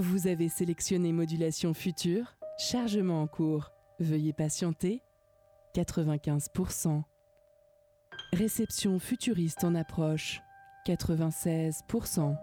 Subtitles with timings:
[0.00, 3.70] Vous avez sélectionné modulation future, chargement en cours.
[3.98, 5.02] Veuillez patienter.
[5.74, 7.02] 95%.
[8.32, 10.40] Réception futuriste en approche.
[10.86, 12.34] 96%.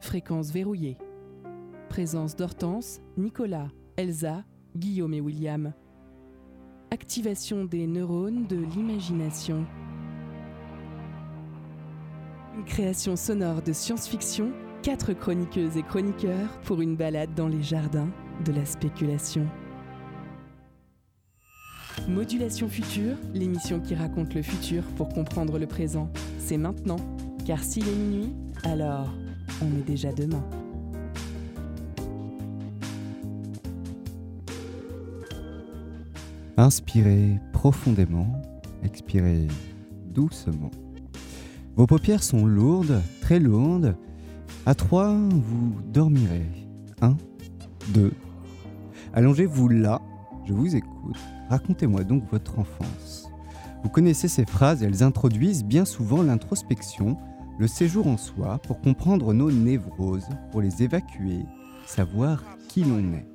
[0.00, 0.98] Fréquence verrouillée.
[1.90, 4.42] Présence d'Hortense, Nicolas, Elsa,
[4.74, 5.72] Guillaume et William.
[6.90, 9.64] Activation des neurones de l'imagination.
[12.56, 18.08] Une création sonore de science-fiction, quatre chroniqueuses et chroniqueurs pour une balade dans les jardins
[18.44, 19.46] de la spéculation.
[22.08, 26.10] Modulation future, l'émission qui raconte le futur pour comprendre le présent.
[26.38, 26.96] C'est maintenant,
[27.44, 28.32] car s'il est minuit,
[28.64, 29.12] alors
[29.60, 30.42] on est déjà demain.
[36.56, 38.40] Inspirez profondément,
[38.82, 39.46] expirez
[40.06, 40.70] doucement.
[41.76, 43.94] Vos paupières sont lourdes, très lourdes.
[44.66, 46.46] À trois, vous dormirez.
[47.00, 47.16] Un,
[47.94, 48.12] deux.
[49.14, 50.02] Allongez-vous là,
[50.44, 51.16] je vous écoute.
[51.48, 53.30] Racontez-moi donc votre enfance.
[53.82, 57.16] Vous connaissez ces phrases, elles introduisent bien souvent l'introspection,
[57.58, 61.46] le séjour en soi, pour comprendre nos névroses, pour les évacuer,
[61.86, 63.26] savoir qui l'on est.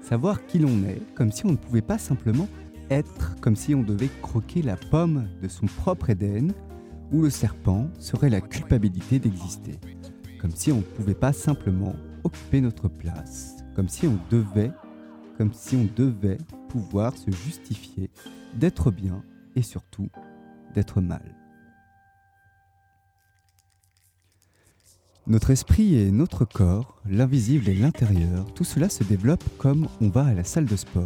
[0.00, 2.46] Savoir qui l'on est, comme si on ne pouvait pas simplement
[2.88, 6.52] être, comme si on devait croquer la pomme de son propre Éden,
[7.12, 9.78] où le serpent serait la culpabilité d'exister,
[10.38, 11.94] comme si on ne pouvait pas simplement
[12.24, 14.72] occuper notre place, comme si on devait,
[15.36, 18.10] comme si on devait pouvoir se justifier
[18.54, 19.22] d'être bien
[19.56, 20.08] et surtout
[20.74, 21.34] d'être mal.
[25.26, 30.24] Notre esprit et notre corps, l'invisible et l'intérieur, tout cela se développe comme on va
[30.24, 31.04] à la salle de sport.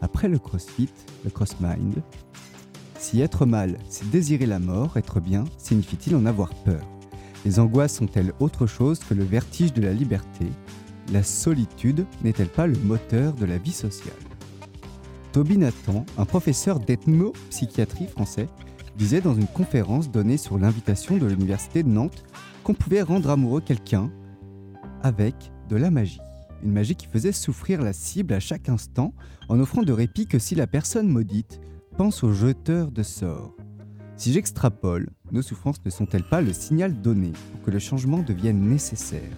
[0.00, 0.88] Après le crossfit,
[1.24, 2.02] le crossmind,
[2.98, 6.91] si être mal, c'est désirer la mort, être bien, signifie-t-il en avoir peur?
[7.44, 10.46] Les angoisses sont-elles autre chose que le vertige de la liberté?
[11.12, 14.14] La solitude n'est-elle pas le moteur de la vie sociale?
[15.32, 18.46] Toby Nathan, un professeur d'ethnopsychiatrie français,
[18.96, 22.24] disait dans une conférence donnée sur l'invitation de l'Université de Nantes
[22.62, 24.10] qu'on pouvait rendre amoureux quelqu'un
[25.02, 25.34] avec
[25.68, 26.20] de la magie.
[26.62, 29.14] Une magie qui faisait souffrir la cible à chaque instant
[29.48, 31.60] en offrant de répit que si la personne maudite
[31.96, 33.56] pense aux jeteurs de sorts.
[34.22, 38.60] Si j'extrapole, nos souffrances ne sont-elles pas le signal donné pour que le changement devienne
[38.60, 39.36] nécessaire,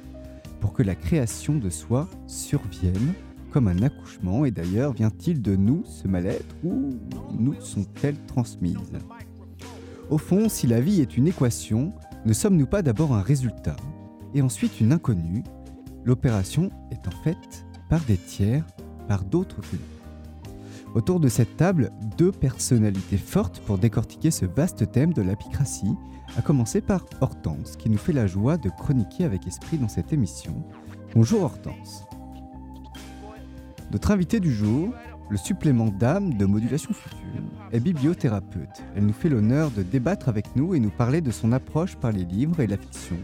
[0.60, 3.14] pour que la création de soi survienne
[3.50, 6.90] comme un accouchement Et d'ailleurs, vient-il de nous ce mal-être ou
[7.32, 8.98] nous sont-elles transmises?
[10.10, 11.94] Au fond, si la vie est une équation,
[12.26, 13.76] ne sommes-nous pas d'abord un résultat
[14.34, 15.44] et ensuite une inconnue?
[16.04, 18.66] L'opération est en fait par des tiers,
[19.08, 19.93] par d'autres que nous.
[20.94, 25.96] Autour de cette table, deux personnalités fortes pour décortiquer ce vaste thème de l'apicratie,
[26.36, 30.12] à commencer par Hortense, qui nous fait la joie de chroniquer avec esprit dans cette
[30.12, 30.54] émission.
[31.12, 32.06] Bonjour Hortense.
[33.90, 34.94] Notre invitée du jour,
[35.30, 38.84] le supplément d'âme de Modulation Future, est bibliothérapeute.
[38.94, 42.12] Elle nous fait l'honneur de débattre avec nous et nous parler de son approche par
[42.12, 43.16] les livres et la fiction.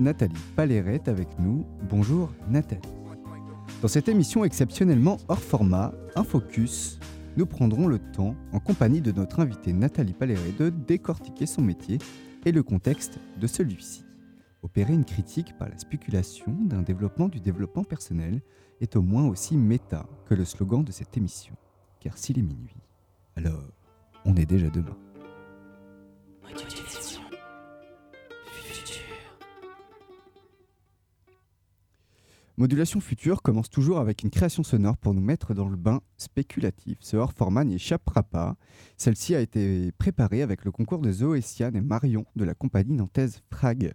[0.00, 1.64] Nathalie Paléret avec nous.
[1.88, 2.95] Bonjour Nathalie.
[3.82, 6.98] Dans cette émission exceptionnellement hors format, un focus,
[7.36, 11.98] nous prendrons le temps, en compagnie de notre invitée Nathalie Paléré, de décortiquer son métier
[12.46, 14.04] et le contexte de celui-ci.
[14.62, 18.40] Opérer une critique par la spéculation d'un développement du développement personnel
[18.80, 21.54] est au moins aussi méta que le slogan de cette émission.
[22.00, 22.82] Car s'il est minuit,
[23.36, 23.62] alors
[24.24, 24.96] on est déjà demain.
[32.58, 36.96] Modulation future commence toujours avec une création sonore pour nous mettre dans le bain spéculatif.
[37.02, 38.56] Ce hors-format n'y échappera pas.
[38.96, 43.42] Celle-ci a été préparée avec le concours de Zoé et Marion de la compagnie nantaise
[43.50, 43.92] Frag,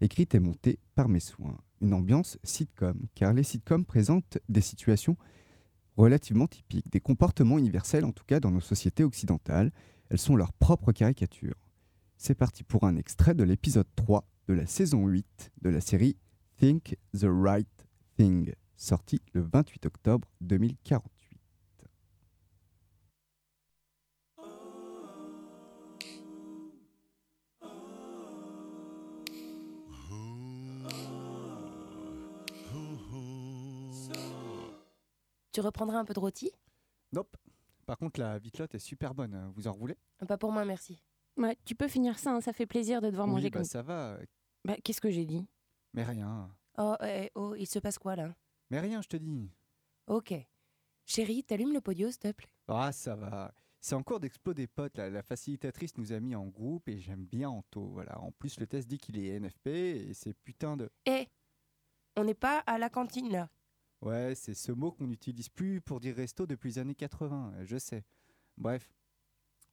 [0.00, 1.58] écrite et montée par mes soins.
[1.82, 5.18] Une ambiance sitcom, car les sitcoms présentent des situations
[5.98, 9.70] relativement typiques, des comportements universels en tout cas dans nos sociétés occidentales.
[10.08, 11.56] Elles sont leur propre caricature.
[12.16, 16.16] C'est parti pour un extrait de l'épisode 3 de la saison 8 de la série
[16.56, 17.68] Think the Right
[18.76, 21.28] sorti le 28 octobre 2048.
[35.52, 36.52] Tu reprendras un peu de rôti?
[37.12, 37.36] Nope.
[37.84, 39.50] Par contre, la vitelotte est super bonne.
[39.56, 39.96] Vous en voulez?
[40.28, 41.02] Pas pour moi, merci.
[41.36, 43.82] Ouais, tu peux finir ça, hein, ça fait plaisir de devoir manger bah comme ça.
[43.82, 44.18] va.
[44.64, 45.44] Bah, qu'est-ce que j'ai dit?
[45.94, 46.48] Mais rien.
[46.78, 48.34] Oh, eh, oh, il se passe quoi là?
[48.70, 49.50] Mais rien, je te dis.
[50.06, 50.34] Ok.
[51.04, 52.48] Chérie, t'allumes le podio, s'il te plaît?
[52.68, 53.52] Ah, ça va.
[53.80, 54.98] C'est en cours d'explo des potes.
[54.98, 57.88] La facilitatrice nous a mis en groupe et j'aime bien Anto.
[57.88, 58.20] Voilà.
[58.20, 60.90] En plus, le test dit qu'il est NFP et c'est putain de.
[61.06, 61.28] Eh
[62.18, 63.48] on n'est pas à la cantine là.
[64.00, 67.64] Ouais, c'est ce mot qu'on n'utilise plus pour dire resto depuis les années 80, euh,
[67.64, 68.04] je sais.
[68.56, 68.92] Bref,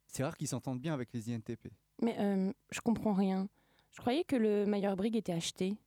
[0.08, 1.70] c'est rare qu'ils s'entendent bien avec les INTP.
[2.02, 3.48] Mais euh, je comprends rien.
[3.92, 5.78] Je croyais que le Meyer Brig était acheté.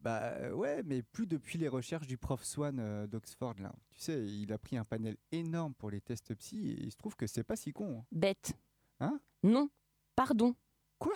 [0.00, 3.74] Bah euh, ouais, mais plus depuis les recherches du prof Swan euh, d'Oxford là.
[3.90, 6.96] Tu sais, il a pris un panel énorme pour les tests psy et il se
[6.96, 7.98] trouve que c'est pas si con.
[8.00, 8.06] hein.
[8.10, 8.54] Bête.
[9.00, 9.20] Hein?
[9.42, 9.68] Non.
[10.16, 10.54] Pardon.
[10.98, 11.12] Quoi?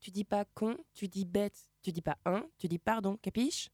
[0.00, 3.70] Tu dis pas con, tu dis bête, tu dis pas un, tu dis pardon, capiche?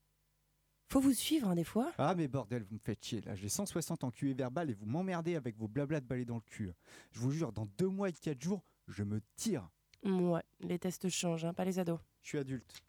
[0.93, 1.93] Faut vous suivre hein, des fois.
[1.99, 3.35] Ah mais bordel, vous me faites chier là.
[3.37, 6.41] J'ai 160 en QE verbal et vous m'emmerdez avec vos blablas de balai dans le
[6.43, 6.73] cul.
[7.13, 9.69] Je vous jure, dans deux mois et quatre jours, je me tire.
[10.05, 11.99] Ouais, les tests changent, hein, pas les ados.
[12.23, 12.83] Je suis adulte.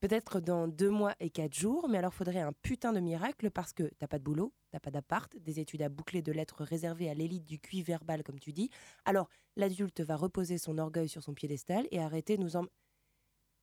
[0.00, 3.72] Peut-être dans deux mois et quatre jours, mais alors faudrait un putain de miracle parce
[3.72, 7.10] que t'as pas de boulot, t'as pas d'appart, des études à boucler de lettres réservées
[7.10, 8.70] à l'élite du QI verbal comme tu dis.
[9.04, 12.64] Alors l'adulte va reposer son orgueil sur son piédestal et arrêter de nous en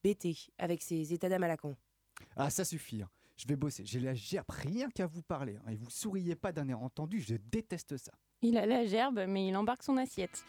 [0.03, 1.77] bêter avec ses états d'âme à la con.
[2.35, 3.01] Ah ça suffit.
[3.01, 3.09] hein.
[3.37, 3.85] Je vais bosser.
[3.85, 5.55] J'ai la gerbe rien qu'à vous parler.
[5.65, 5.71] hein.
[5.71, 8.11] Et vous souriez pas d'un air entendu, je déteste ça.
[8.41, 10.43] Il a la gerbe, mais il embarque son assiette.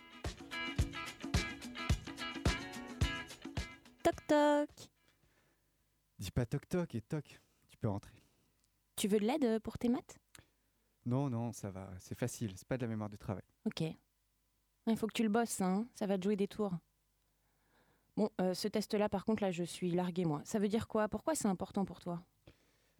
[4.02, 4.68] Toc toc.
[6.26, 7.40] Dis pas toc toc et toc.
[7.68, 8.20] Tu peux rentrer.
[8.96, 10.18] Tu veux de l'aide pour tes maths?
[11.04, 11.88] Non, non, ça va.
[12.00, 12.52] C'est facile.
[12.56, 13.44] C'est pas de la mémoire de travail.
[13.64, 13.84] Ok.
[14.88, 15.86] Il faut que tu le bosses, hein.
[15.94, 16.72] ça va te jouer des tours.
[18.16, 20.42] Bon, euh, ce test-là, par contre, là, je suis larguée, moi.
[20.44, 21.08] Ça veut dire quoi?
[21.08, 22.20] Pourquoi c'est important pour toi?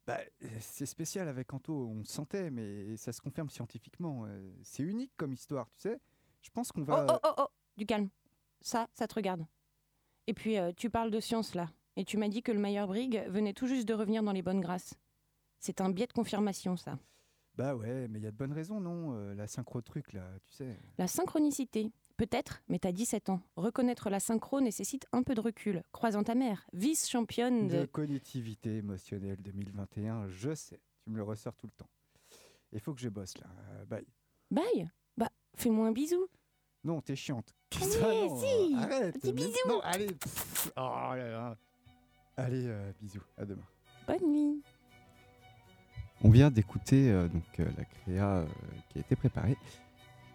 [0.06, 4.24] Bah, euh, c'est spécial avec Anto, on le sentait, mais ça se confirme scientifiquement.
[4.26, 5.98] euh, C'est unique comme histoire, tu sais.
[6.42, 7.06] Je pense qu'on Oh, va.
[7.10, 8.08] oh, oh, oh Du calme.
[8.60, 9.44] Ça, ça te regarde.
[10.28, 11.68] Et puis, euh, tu parles de science, là.
[11.96, 14.42] Et tu m'as dit que le Meyer Brig venait tout juste de revenir dans les
[14.42, 14.94] bonnes grâces.
[15.58, 16.98] C'est un biais de confirmation, ça.
[17.56, 20.28] Bah ouais, mais il y a de bonnes raisons, non euh, La synchro truc, là,
[20.44, 20.78] tu sais.
[20.98, 21.90] La synchronicité.
[22.18, 23.40] Peut-être, mais t'as 17 ans.
[23.56, 25.82] Reconnaître la synchro nécessite un peu de recul.
[25.92, 27.84] Croisant ta mère, vice-championne De de...
[27.86, 30.80] cognitivité émotionnelle 2021, je sais.
[31.02, 31.88] Tu me le ressors tout le temps.
[32.72, 33.46] Il faut que je bosse, là.
[33.70, 34.06] Euh, bye.
[34.50, 36.26] Bye Bah, fais-moi un bisou.
[36.84, 37.54] Non, t'es chiante.
[37.74, 39.14] Allez, non, si, Arrête.
[39.18, 39.50] petit bisou.
[39.66, 40.08] Non, allez.
[40.76, 40.80] oh
[41.14, 41.58] là là.
[42.36, 43.22] Allez, euh, bisous.
[43.38, 43.62] À demain.
[44.06, 44.62] Bonne nuit.
[46.22, 48.46] On vient d'écouter euh, donc euh, la créa euh,
[48.90, 49.56] qui a été préparée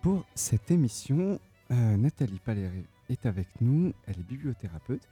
[0.01, 1.39] pour cette émission.
[1.71, 3.93] Euh, Nathalie Paléré est avec nous.
[4.07, 5.07] Elle est bibliothérapeute.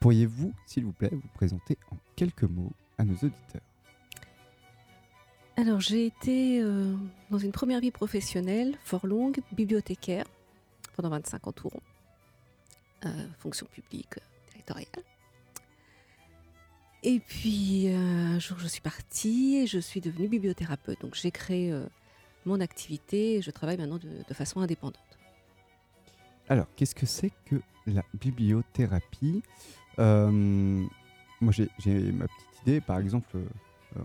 [0.00, 3.62] Pourriez-vous, s'il vous plaît, vous présenter en quelques mots à nos auditeurs?
[5.56, 6.96] Alors, j'ai été euh,
[7.30, 10.24] dans une première vie professionnelle fort longue, bibliothécaire,
[10.96, 11.80] pendant 25 ans tout rond.
[13.04, 14.14] Euh, fonction publique,
[14.50, 14.88] territoriale.
[17.04, 21.00] Et puis, euh, un jour, je suis partie et je suis devenue bibliothérapeute.
[21.00, 21.84] Donc, j'ai créé euh,
[22.46, 25.18] mon activité et je travaille maintenant de, façon indépendante.
[26.48, 27.56] Alors, qu'est-ce que c'est que
[27.86, 29.42] la bibliothérapie?
[29.98, 30.30] Euh,
[31.40, 32.80] Moi, j'ai ma petite idée.
[32.80, 33.36] Par exemple,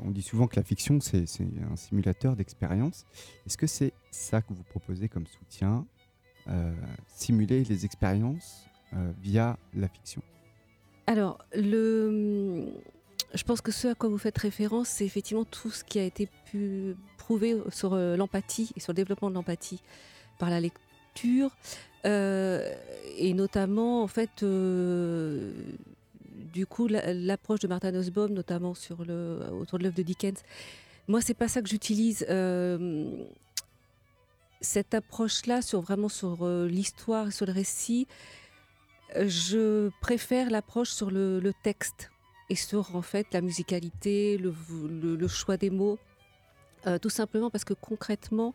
[0.03, 1.25] on dit souvent que la fiction, c'est
[1.71, 3.05] un simulateur d'expérience.
[3.45, 5.85] Est-ce que c'est ça que vous proposez comme soutien?
[7.07, 8.65] Simuler les expériences
[9.21, 10.23] via la fiction?
[11.07, 15.99] Alors, je pense que ce à quoi vous faites référence, c'est effectivement tout ce qui
[15.99, 19.81] a été pu prouver sur euh, l'empathie et sur le développement de l'empathie
[20.37, 21.55] par la lecture,
[22.05, 22.73] euh,
[23.17, 25.53] et notamment, en fait, euh,
[26.53, 30.39] du coup, la- l'approche de Martha Nussbaum, notamment autour de l'œuvre de Dickens.
[31.07, 32.25] Moi, c'est pas ça que j'utilise.
[34.59, 38.07] cette approche-là, sur vraiment sur l'histoire, et sur le récit,
[39.15, 42.11] je préfère l'approche sur le, texte
[42.49, 45.99] et sur en fait la musicalité, le, choix des mots.
[46.85, 48.53] Euh, tout simplement parce que concrètement,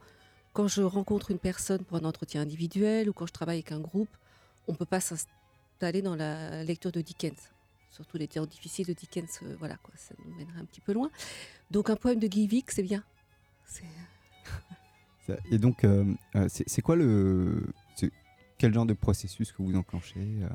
[0.53, 3.81] quand je rencontre une personne pour un entretien individuel ou quand je travaille avec un
[3.81, 4.11] groupe,
[4.69, 7.51] on ne peut pas s'installer dans la lecture de Dickens.
[7.91, 10.93] Surtout les temps difficiles de Dickens, euh, voilà quoi, ça nous mènerait un petit peu
[10.93, 11.11] loin.
[11.71, 13.05] Donc un poème de Guy Vic, c'est bien.
[15.51, 16.05] Et donc, euh,
[16.49, 17.63] c'est quoi le.
[18.63, 20.49] Quel genre de processus que vous enclenchez euh,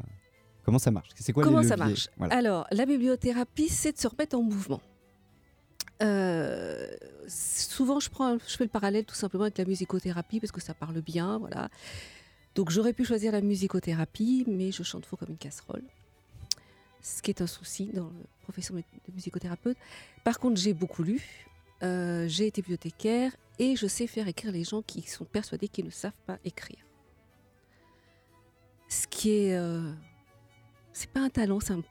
[0.64, 1.10] Comment ça marche?
[1.14, 1.90] C'est quoi les Comment ça leviers?
[1.90, 2.08] marche?
[2.16, 2.36] Voilà.
[2.38, 4.80] Alors, la bibliothérapie, c'est de se remettre en mouvement.
[6.02, 6.88] Euh,
[7.28, 10.74] souvent, je, prends, je fais le parallèle tout simplement avec la musicothérapie parce que ça
[10.74, 11.68] parle bien, voilà.
[12.56, 15.84] Donc, j'aurais pu choisir la musicothérapie, mais je chante faux comme une casserole.
[17.02, 18.84] Ce qui est un souci dans la profession de
[19.14, 19.76] musicothérapeute.
[20.24, 21.46] Par contre, j'ai beaucoup lu,
[21.84, 25.84] euh, j'ai été bibliothécaire et je sais faire écrire les gens qui sont persuadés qu'ils
[25.84, 26.88] ne savent pas écrire.
[28.90, 29.56] Ce qui est.
[29.56, 29.92] euh,
[30.94, 31.84] c'est pas un talent, c'est un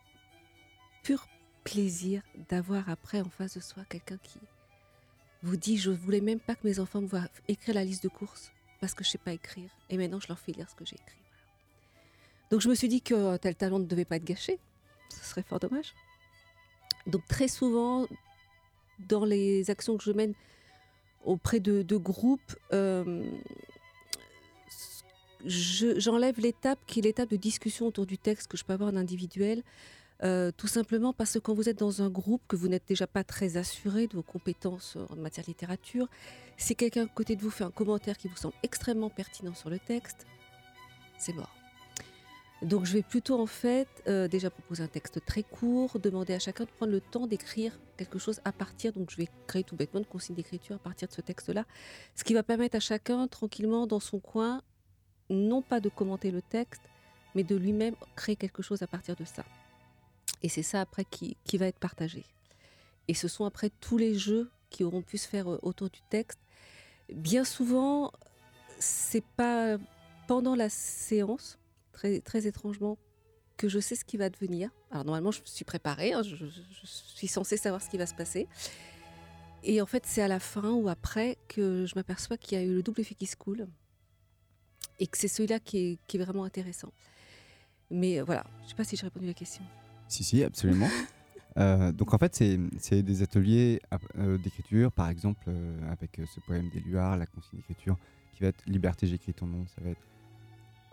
[1.03, 1.27] pur
[1.65, 4.39] plaisir d'avoir après en face de soi quelqu'un qui
[5.43, 8.09] vous dit je voulais même pas que mes enfants me voient écrire la liste de
[8.09, 10.85] courses parce que je sais pas écrire et maintenant je leur fais lire ce que
[10.85, 11.21] j'ai écrit.
[12.51, 14.59] Donc je me suis dit que tel talent ne devait pas être gâché,
[15.09, 15.95] ce serait fort dommage.
[17.07, 18.07] Donc très souvent,
[18.99, 20.35] dans les actions que je mène
[21.25, 23.29] auprès de, de groupes, euh,
[25.47, 28.93] je- j'enlève l'étape qui est l'étape de discussion autour du texte que je peux avoir
[28.93, 29.63] en individuel.
[30.23, 33.07] euh, tout simplement parce que quand vous êtes dans un groupe, que vous n'êtes déjà
[33.07, 36.09] pas très assuré de vos compétences en matière de littérature,
[36.57, 39.69] si quelqu'un à côté de vous fait un commentaire qui vous semble extrêmement pertinent sur
[39.69, 40.25] le texte,
[41.19, 41.55] c'est mort.
[42.63, 46.39] Donc je vais plutôt en fait euh, déjà proposer un texte très court, demander à
[46.39, 49.77] chacun de prendre le temps d'écrire quelque chose à partir, donc je vais créer tout
[49.77, 51.67] bêtement une consigne d'écriture à partir de ce texte-là,
[52.15, 54.63] ce qui va permettre à chacun tranquillement dans son coin,
[55.31, 56.83] non pas de commenter le texte,
[57.35, 59.45] mais de lui-même créer quelque chose à partir de ça.
[60.43, 62.25] Et c'est ça après qui, qui va être partagé.
[63.09, 66.01] Et ce sont après tous les jeux qui auront pu se faire euh, autour du
[66.11, 66.39] texte.
[67.13, 68.11] Bien souvent,
[68.79, 69.79] c'est pas
[70.27, 71.59] pendant la séance,
[71.93, 72.99] très, très étrangement,
[73.57, 74.71] que je sais ce qui va devenir.
[74.91, 78.07] Alors normalement, je suis préparée, hein, je, je- je suis censée savoir ce qui va
[78.07, 78.49] se passer.
[79.63, 82.65] Et en fait, c'est à la fin ou après que je m'aperçois qu'il y a
[82.65, 83.67] eu le double effet qui se coule
[84.99, 86.93] et que c'est celui-là qui est, qui est vraiment intéressant.
[87.91, 89.65] Mais euh, voilà, je ne sais pas si j'ai répondu à la question.
[90.09, 90.89] Si, si, absolument.
[91.59, 93.81] Euh, donc en fait, c'est des ateliers
[94.19, 95.49] euh, d'écriture, par exemple,
[95.91, 97.97] avec ce poème d'Éluard, la consigne d'écriture,
[98.35, 100.07] qui va être Liberté, j'écris ton nom, ça va être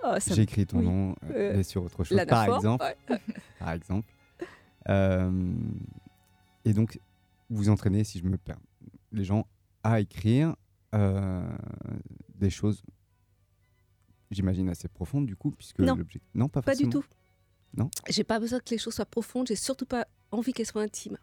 [0.05, 0.85] Oh, J'écris ton oui.
[0.85, 2.83] nom, euh, mais sur autre chose, par exemple.
[2.83, 3.17] ouais.
[3.59, 4.07] par exemple.
[4.89, 5.53] Euh,
[6.65, 6.99] et donc,
[7.49, 8.61] vous entraînez, si je me permets,
[9.13, 9.47] les gens
[9.81, 10.55] à écrire
[10.93, 11.47] euh,
[12.35, 12.83] des choses,
[14.33, 15.97] j'imagine, assez profondes, du coup, puisque Non.
[16.35, 17.03] Non, pas Pas du tout.
[17.75, 20.81] Non J'ai pas besoin que les choses soient profondes, j'ai surtout pas envie qu'elles soient
[20.83, 21.17] intimes.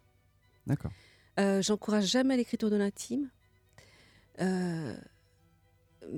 [0.66, 0.90] D'accord.
[1.38, 3.30] Euh, J'encourage jamais l'écriture de l'intime.
[4.40, 4.96] Euh,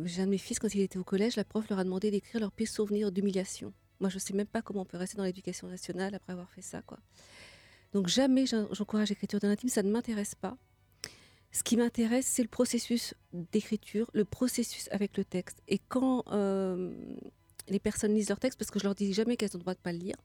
[0.04, 2.10] J'ai un de mes fils, quand il était au collège, la prof leur a demandé
[2.10, 3.72] d'écrire leurs pires souvenirs d'humiliation.
[4.00, 6.62] Moi, je sais même pas comment on peut rester dans l'éducation nationale après avoir fait
[6.62, 6.82] ça.
[6.82, 6.98] quoi.
[7.92, 10.56] Donc jamais j'en- j'encourage l'écriture de l'intime, ça ne m'intéresse pas.
[11.52, 15.62] Ce qui m'intéresse, c'est le processus d'écriture, le processus avec le texte.
[15.68, 16.94] Et quand euh,
[17.68, 19.74] les personnes lisent leur texte, parce que je leur dis jamais qu'elles ont le droit
[19.74, 20.16] de pas le lire,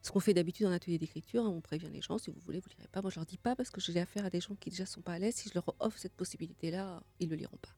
[0.00, 2.60] ce qu'on fait d'habitude en atelier d'écriture, hein, on prévient les gens, si vous voulez,
[2.60, 3.02] vous ne lirez pas.
[3.02, 5.02] Moi, je leur dis pas parce que j'ai affaire à des gens qui déjà sont
[5.02, 5.34] pas à l'aise.
[5.34, 7.74] Si je leur offre cette possibilité-là, ils le liront pas.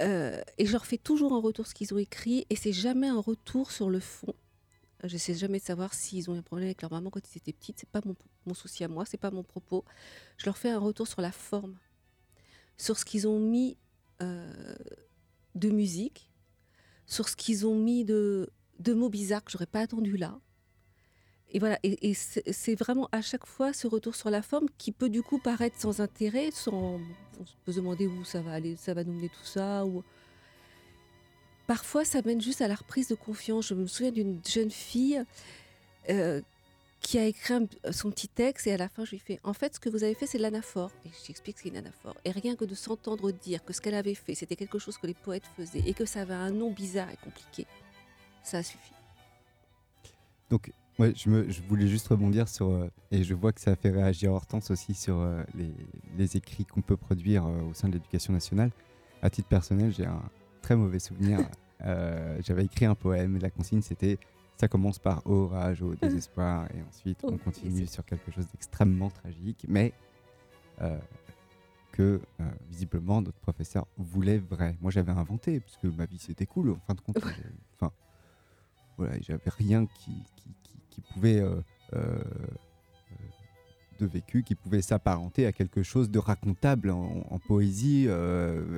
[0.00, 3.08] Euh, et je leur fais toujours un retour ce qu'ils ont écrit, et c'est jamais
[3.08, 4.34] un retour sur le fond.
[5.04, 7.52] J'essaie jamais de savoir s'ils ont eu un problème avec leur maman quand ils étaient
[7.52, 7.80] petites.
[7.80, 8.00] C'est pas
[8.46, 9.84] mon, souci à moi, c'est pas mon propos.
[10.38, 11.76] Je leur fais un retour sur la forme,
[12.76, 13.76] sur ce qu'ils ont mis
[14.22, 14.74] euh,
[15.54, 16.30] de musique,
[17.06, 20.40] sur ce qu'ils ont mis de, de mots bizarres que j'aurais pas attendu là.
[21.50, 25.08] Et voilà, et, c'est vraiment à chaque fois ce retour sur la forme qui peut
[25.08, 26.98] du coup paraître sans intérêt, sans,
[27.38, 29.86] on peut se demander où ça va aller, ça va nous mener tout ça.
[29.86, 30.02] Ou...
[31.66, 33.68] Parfois, ça mène juste à la reprise de confiance.
[33.68, 35.22] Je me souviens d'une jeune fille
[36.10, 36.42] euh,
[37.00, 37.54] qui a écrit
[37.90, 40.04] son petit texte et à la fin, je lui fais En fait, ce que vous
[40.04, 40.90] avez fait, c'est de l'anaphore.
[41.06, 42.14] Et j'explique ce qu'est une anaphore.
[42.24, 45.06] Et rien que de s'entendre dire que ce qu'elle avait fait, c'était quelque chose que
[45.06, 47.66] les poètes faisaient et que ça avait un nom bizarre et compliqué,
[48.42, 48.92] ça suffit.
[50.50, 53.90] Donc, ouais, je, voulais juste rebondir sur, euh, et je vois que ça a fait
[53.90, 55.42] réagir Hortense aussi sur euh,
[56.16, 58.70] les, écrits qu'on peut produire au sein de l'éducation nationale.
[59.22, 60.22] À titre personnel, j'ai un
[60.64, 61.40] très mauvais souvenir.
[61.82, 64.18] Euh, J'avais écrit un poème, la consigne c'était
[64.56, 69.66] ça commence par orage, au désespoir, et ensuite on continue sur quelque chose d'extrêmement tragique,
[69.68, 69.92] mais
[70.80, 70.96] euh,
[71.92, 74.76] que euh, visiblement notre professeur voulait vrai.
[74.80, 77.18] Moi j'avais inventé, puisque ma vie c'était cool, en fin de compte.
[77.76, 77.92] Enfin,
[78.96, 81.42] voilà, j'avais rien qui, qui, qui- qui pouvait
[83.98, 88.08] de vécu, qui pouvait s'apparenter à quelque chose de racontable en, en poésie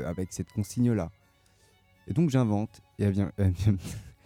[0.06, 1.10] avec cette consigne-là.
[2.06, 3.76] Et donc j'invente, et elle vient, elle vient-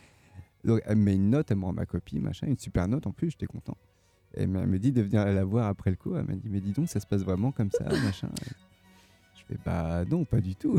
[0.64, 3.06] donc, elle me met une note, elle me rend ma copie, machin, une super note
[3.06, 3.76] en plus, j'étais content.
[4.34, 6.60] Et elle me dit de venir la voir après le cours, elle m'a dit, mais
[6.60, 8.28] dis donc, ça se passe vraiment comme ça, machin.
[9.34, 10.78] Je fais, bah non, pas du tout.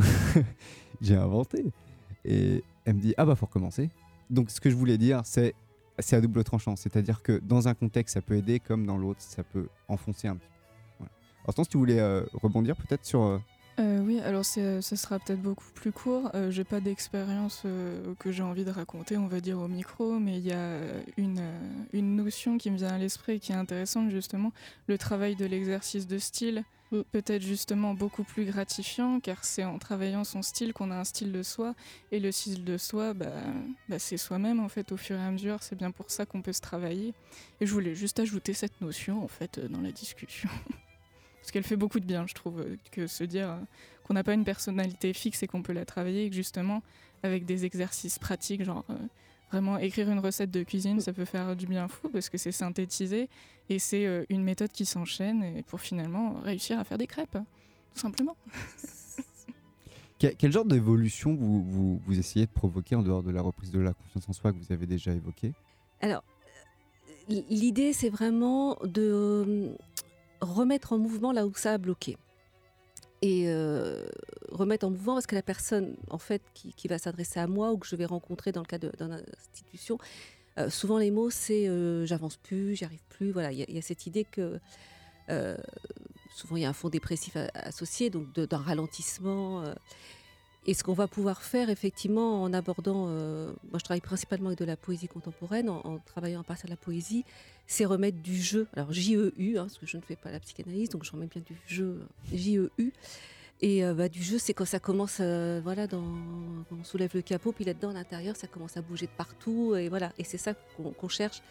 [1.02, 1.66] J'ai inventé.
[2.24, 3.90] Et elle me dit, ah bah faut recommencer.
[4.30, 5.56] Donc ce que je voulais dire, c'est
[6.00, 6.76] c'est à double tranchant.
[6.76, 10.36] C'est-à-dire que dans un contexte, ça peut aider, comme dans l'autre, ça peut enfoncer un
[10.36, 10.74] petit peu.
[11.00, 11.12] Voilà.
[11.46, 13.22] Hortense, tu voulais euh, rebondir peut-être sur...
[13.24, 13.40] euh,
[13.80, 16.30] Euh, oui, alors c'est- ce sera peut-être beaucoup plus court.
[16.36, 20.20] Euh, j'ai pas d'expérience euh, que j'ai envie de raconter, on va dire au micro,
[20.20, 20.78] mais il y a
[21.18, 24.52] une, euh, une notion qui me vient à l'esprit qui est intéressante justement,
[24.88, 26.64] le travail de l'exercice de style.
[26.92, 27.02] Mm.
[27.14, 31.32] Peut-être justement beaucoup plus gratifiant, car c'est en travaillant son style qu'on a un style
[31.32, 31.74] de soi,
[32.12, 33.32] et le style de soi, bah,
[33.88, 35.64] bah, c'est soi-même en fait au fur et à mesure.
[35.64, 37.14] C'est bien pour ça qu'on peut se travailler.
[37.62, 40.50] Et je voulais juste ajouter cette notion en fait euh, dans la discussion.
[41.42, 43.58] Parce qu'elle fait beaucoup de bien, je trouve, euh, que se dire euh,
[44.06, 46.82] qu'on n'a pas une personnalité fixe et qu'on peut la travailler, et que justement,
[47.24, 48.96] avec des exercices pratiques, genre euh,
[49.52, 52.54] Vraiment, écrire une recette de cuisine, ça peut faire du bien fou parce que c'est
[52.54, 53.28] synthétisé
[53.70, 57.38] et c'est euh, une méthode qui s'enchaîne et pour finalement réussir à faire des crêpes,
[57.94, 58.38] tout simplement.
[60.20, 63.80] Quel, genre d'évolution vous, vous, vous, essayez de provoquer en dehors de la reprise de
[63.80, 65.52] la confiance en soi que vous avez déjà évoquée?
[66.00, 66.24] Alors,
[67.28, 69.76] l'idée, c'est vraiment de euh,
[70.42, 72.18] remettre en mouvement là où ça a bloqué
[73.22, 74.04] et euh,
[74.50, 77.78] remettre en mouvement parce que la personne en fait qui, va s'adresser à moi ou
[77.78, 80.00] que je vais rencontrer dans le cadre d'une institution,
[80.58, 83.32] euh, souvent les mots c'est euh, j'avance plus, j'y arrive plus.
[83.32, 84.60] Voilà, il y, a cette idée que
[86.36, 89.64] souvent il y a un fond dépressif associé, donc d'un ralentissement.
[90.66, 94.66] Et ce qu'on va pouvoir faire effectivement en abordant, moi je travaille principalement avec de
[94.66, 97.26] la poésie contemporaine, en, travaillant à partir de la poésie,
[97.68, 98.68] c'est remettre du jeu.
[98.76, 101.42] Alors JEU, hein, parce que je ne fais pas la psychanalyse, donc je remets bien
[101.42, 102.02] du jeu
[102.34, 102.70] JEU.
[103.62, 106.04] Et euh, bah, du jeu, c'est quand ça commence, euh, voilà, dans,
[106.72, 109.88] on soulève le capot, puis là-dedans, à l'intérieur, ça commence à bouger de partout, et
[109.88, 110.12] voilà.
[110.18, 111.42] Et c'est ça qu'on cherche,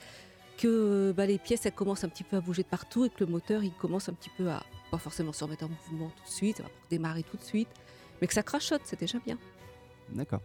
[0.58, 3.24] que bah, les pièces, elles commencent un petit peu à bouger de partout, et que
[3.24, 6.24] le moteur, il commence un petit peu à, pas forcément se remettre en mouvement tout
[6.24, 7.68] de suite, ça va démarrer tout de suite,
[8.20, 9.38] mais que ça crachote, c'est déjà bien.
[10.10, 10.40] D'accord.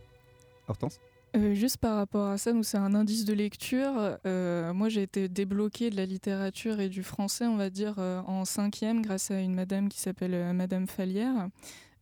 [0.67, 0.99] Hortense
[1.35, 4.17] euh, juste par rapport à ça, nous c'est un indice de lecture.
[4.25, 8.21] Euh, moi j'ai été débloquée de la littérature et du français, on va dire, euh,
[8.25, 11.49] en cinquième grâce à une madame qui s'appelle Madame Fallière.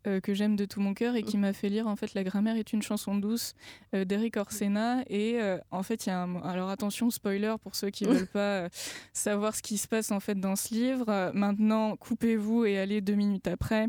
[0.05, 2.25] Euh, que j'aime de tout mon cœur et qui m'a fait lire en fait La
[2.25, 3.53] grammaire est une chanson douce
[3.95, 5.01] euh, d'Eric Orsena.
[5.07, 6.41] Et euh, en fait il y a un...
[6.41, 8.67] alors attention spoiler pour ceux qui veulent pas
[9.13, 11.31] savoir ce qui se passe en fait dans ce livre.
[11.33, 13.88] Maintenant coupez-vous et allez deux minutes après.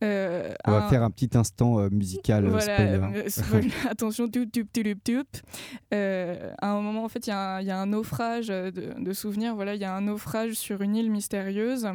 [0.00, 3.70] On va faire un petit instant musical voilà, spoiler.
[3.90, 5.28] attention tup tup tup tup
[5.90, 9.56] à un moment en fait il y, y, a un naufrage de, de souvenirs.
[9.56, 11.88] Voilà il y a un naufrage sur une île mystérieuse.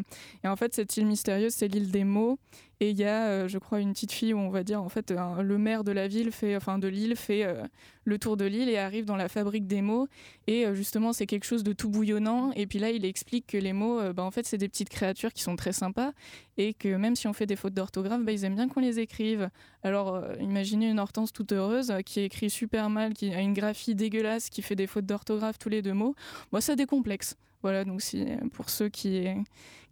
[0.44, 2.40] Et en fait cette île mystérieuse c'est l'île des mots
[2.84, 4.90] et il y a, euh, je crois, une petite fille où on va dire, en
[4.90, 7.64] fait, le maire de la ville fait, enfin de l'île fait euh,
[8.04, 10.10] le tour de l'île et arrive dans la fabrique des mots.
[10.48, 12.52] Et euh, justement, c'est quelque chose de tout bouillonnant.
[12.58, 15.32] Et puis là, il explique que les mots, bah, en fait, c'est des petites créatures
[15.32, 16.12] qui sont très sympas
[16.58, 19.00] et que même si on fait des fautes d'orthographe, bah, ils aiment bien qu'on les
[19.00, 19.50] écrive.
[19.84, 24.50] Alors, imaginez une Hortense toute heureuse qui écrit super mal, qui a une graphie dégueulasse,
[24.50, 26.16] qui fait des fautes d'orthographe tous les deux mots.
[26.52, 27.38] Moi, ça décomplexe.
[27.64, 29.26] Voilà, donc si, pour ceux qui,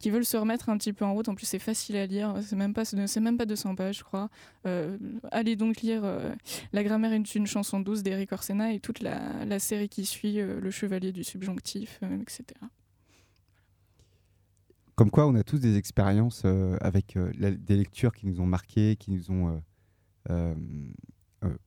[0.02, 2.36] qui veulent se remettre un petit peu en route, en plus c'est facile à lire,
[2.42, 4.30] c'est même pas, c'est même pas 200 pages, je crois.
[4.66, 4.98] Euh,
[5.32, 6.34] allez donc lire euh,
[6.74, 10.42] La grammaire est une chanson douce d'Eric Orsena et toute la, la série qui suit,
[10.42, 12.44] euh, Le chevalier du subjonctif, etc.
[14.96, 16.46] Comme quoi, on a tous des expériences
[16.82, 19.62] avec des lectures qui nous ont marqués, qui nous ont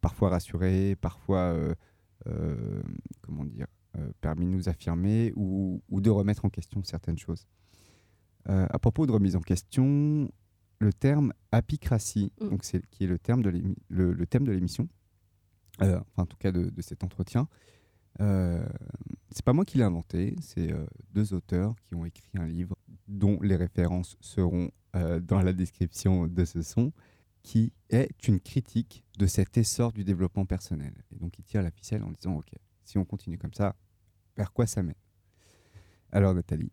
[0.01, 1.57] parfois rassurés, parfois,
[3.23, 3.67] comment dire,
[4.21, 7.47] permis de nous affirmer ou, de remettre en question certaines choses.
[8.49, 10.31] Euh, à propos de remise en question,
[10.79, 12.49] le terme apicratie, mm.
[12.49, 13.53] donc c'est qui est le terme de
[13.89, 14.89] le, thème de l'émission,
[15.81, 17.49] euh, en tout cas de, cet entretien.
[18.21, 18.65] Euh,
[19.31, 20.73] c'est pas moi qui l'ai inventé, c'est
[21.13, 22.77] deux auteurs qui ont écrit un livre
[23.09, 24.71] dont les références seront
[25.23, 26.93] dans la description de ce son,
[27.43, 30.95] qui est une critique de cet essor du développement personnel.
[31.11, 32.53] Et donc il tire la ficelle en disant ok,
[32.85, 33.75] si on continue comme ça,
[34.37, 34.95] vers quoi ça mène?
[36.13, 36.71] Alors Nathalie,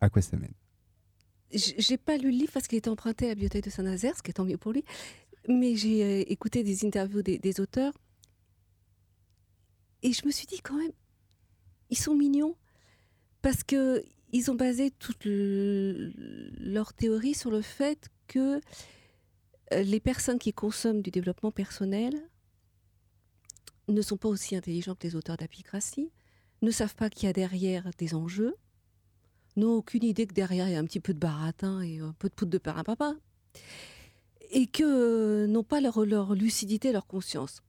[0.00, 0.54] à quoi ça mène?
[1.52, 4.22] J'ai pas lu le livre parce qu'il était emprunté à la bibliothèque de Saint-Nazaire, ce
[4.22, 4.84] qui est tant mieux pour lui,
[5.48, 7.92] mais j'ai euh, écouté des interviews des, auteurs.
[10.02, 10.92] Et je me suis dit quand même,
[11.90, 12.56] ils sont mignons
[13.42, 18.60] parce que ils ont basé toute leur théorie sur le fait que
[19.72, 22.14] euh, les personnes qui consomment du développement personnel
[23.88, 26.12] ne sont pas aussi intelligents que les auteurs d'apicratie,
[26.62, 28.56] ne savent pas qu'il y a derrière des enjeux,
[29.56, 32.12] n'ont aucune idée que derrière il y a un petit peu de baratin et un
[32.18, 33.14] peu de poudre de papa,
[34.50, 37.62] et que euh, n'ont pas leur, leur lucidité, leur conscience.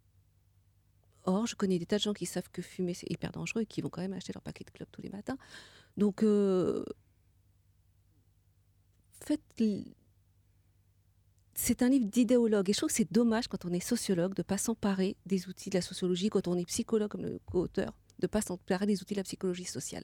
[1.23, 3.65] Or, je connais des tas de gens qui savent que fumer c'est hyper dangereux et
[3.65, 5.37] qui vont quand même acheter leur paquet de clopes tous les matins.
[5.97, 6.83] Donc, euh,
[9.23, 9.41] faites
[11.53, 12.69] c'est un livre d'idéologue.
[12.69, 15.47] Et je trouve que c'est dommage quand on est sociologue de ne pas s'emparer des
[15.47, 18.85] outils de la sociologie, quand on est psychologue comme le co-auteur, de ne pas s'emparer
[18.85, 20.03] des outils de la psychologie sociale.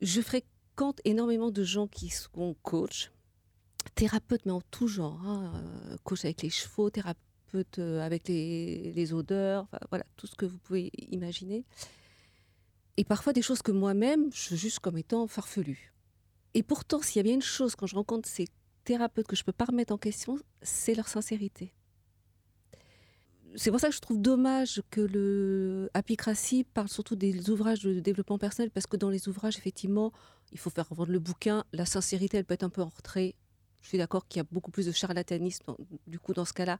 [0.00, 3.10] Je fréquente énormément de gens qui sont coachs,
[3.94, 5.20] thérapeutes, mais en tout genre.
[5.24, 10.46] Hein, euh, coach avec les chevaux, thérapeute euh, avec les, odeurs, voilà, tout ce que
[10.46, 11.64] vous pouvez imaginer.
[12.96, 15.92] Et parfois des choses que moi-même, je juge comme étant farfelues.
[16.54, 18.48] Et pourtant, s'il y a bien une chose, quand je rencontre ces
[18.84, 21.74] thérapeutes que je ne peux pas remettre en question, c'est leur sincérité.
[23.56, 25.90] C'est pour ça que je trouve dommage que le
[26.74, 30.12] parle surtout des ouvrages de développement personnel, parce que dans les ouvrages, effectivement,
[30.52, 31.64] il faut faire vendre le bouquin.
[31.72, 33.34] La sincérité, elle peut être un peu en retrait.
[33.82, 35.74] Je suis d'accord qu'il y a beaucoup plus de charlatanisme,
[36.06, 36.78] du coup, dans ce cas-là,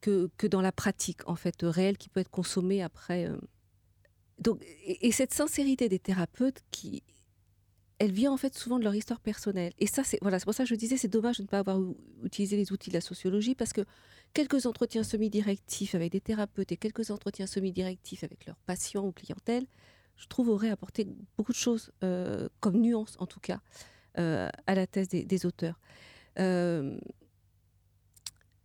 [0.00, 3.30] que, que dans la pratique, en fait, réelle qui peut être consommée après.
[4.38, 7.02] Donc, et, cette sincérité des thérapeutes qui,
[7.98, 9.72] elle vient en fait souvent de leur histoire personnelle.
[9.78, 11.58] Et ça, c'est voilà, c'est pour ça que je disais, c'est dommage de ne pas
[11.58, 11.80] avoir
[12.22, 13.84] utilisé les outils de la sociologie parce que
[14.34, 19.66] quelques entretiens semi-directifs avec des thérapeutes et quelques entretiens semi-directifs avec leurs patients ou clientèle,
[20.16, 23.60] je trouve auraient apporté beaucoup de choses euh, comme nuance en tout cas
[24.18, 25.80] euh, à la thèse des, auteurs.
[26.38, 26.98] Euh,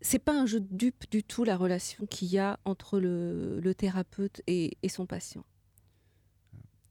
[0.01, 3.73] c'est pas un jeu de dupe du tout la relation qu'il y a entre le,
[3.75, 5.45] thérapeute et, son patient.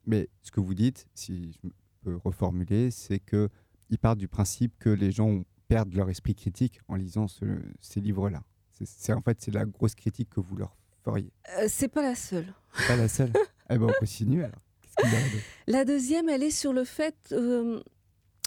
[0.06, 1.68] Mais ce que vous dites, si je
[2.02, 3.48] peux reformuler, c'est que
[3.90, 8.42] il part du principe que les gens perdent leur esprit critique en lisant ces livres-là.
[8.86, 11.32] C'est en fait c'est la grosse critique que vous leur feriez.
[11.58, 12.52] Euh, c'est pas la seule.
[12.86, 13.32] Pas la seule.
[13.70, 14.60] eh ben on continue alors.
[15.66, 17.80] la deuxième, elle est sur le fait euh,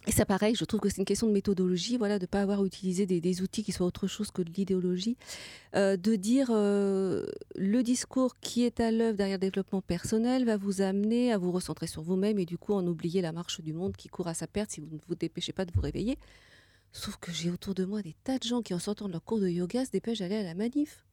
[0.07, 2.41] et ça, pareil, je trouve que c'est une question de méthodologie, voilà, de ne pas
[2.41, 5.17] avoir utilisé des, outils qui soient autre chose que de l'idéologie,
[5.75, 10.57] euh, de dire euh, le discours qui est à l'œuvre derrière le développement personnel va
[10.57, 13.73] vous amener à vous recentrer sur vous-même et du coup en oublier la marche du
[13.73, 16.19] monde qui court à sa perte si vous ne vous dépêchez pas de vous réveiller.
[16.95, 19.21] Sauf que j'ai autour de moi des tas de gens qui, en sortant de leur
[19.21, 21.05] cours de yoga, se dépêchent d'aller à la manif.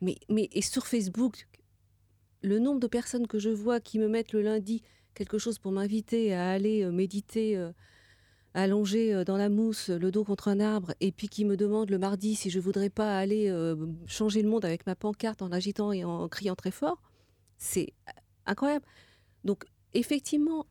[0.00, 1.48] Mais, mais et sur Facebook,
[2.42, 5.72] le nombre de personnes que je vois qui me mettent le lundi quelque chose pour
[5.72, 7.72] m'inviter à aller euh, méditer euh,
[8.54, 11.90] allongé euh, dans la mousse, le dos contre un arbre, et puis qui me demande
[11.90, 13.52] le mardi si je voudrais pas aller
[14.06, 17.02] changer le monde avec ma pancarte en agitant et en criant très fort,
[17.58, 17.94] c'est
[18.46, 18.86] incroyable.
[19.42, 20.66] Donc effectivement,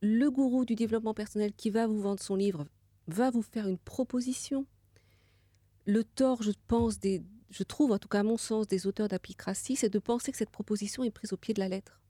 [0.00, 2.66] le gourou du développement personnel qui va vous vendre son livre
[3.08, 4.66] va vous faire une proposition.
[5.86, 9.76] Le tort, je pense, je trouve, en tout cas à mon sens, des auteurs d'apicratie,
[9.76, 12.00] c'est de penser que cette proposition est prise au pied de la lettre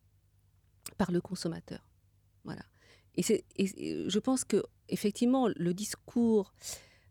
[0.96, 1.88] par le consommateur.
[2.44, 2.62] Voilà.
[3.16, 6.54] Et, je pense que effectivement le discours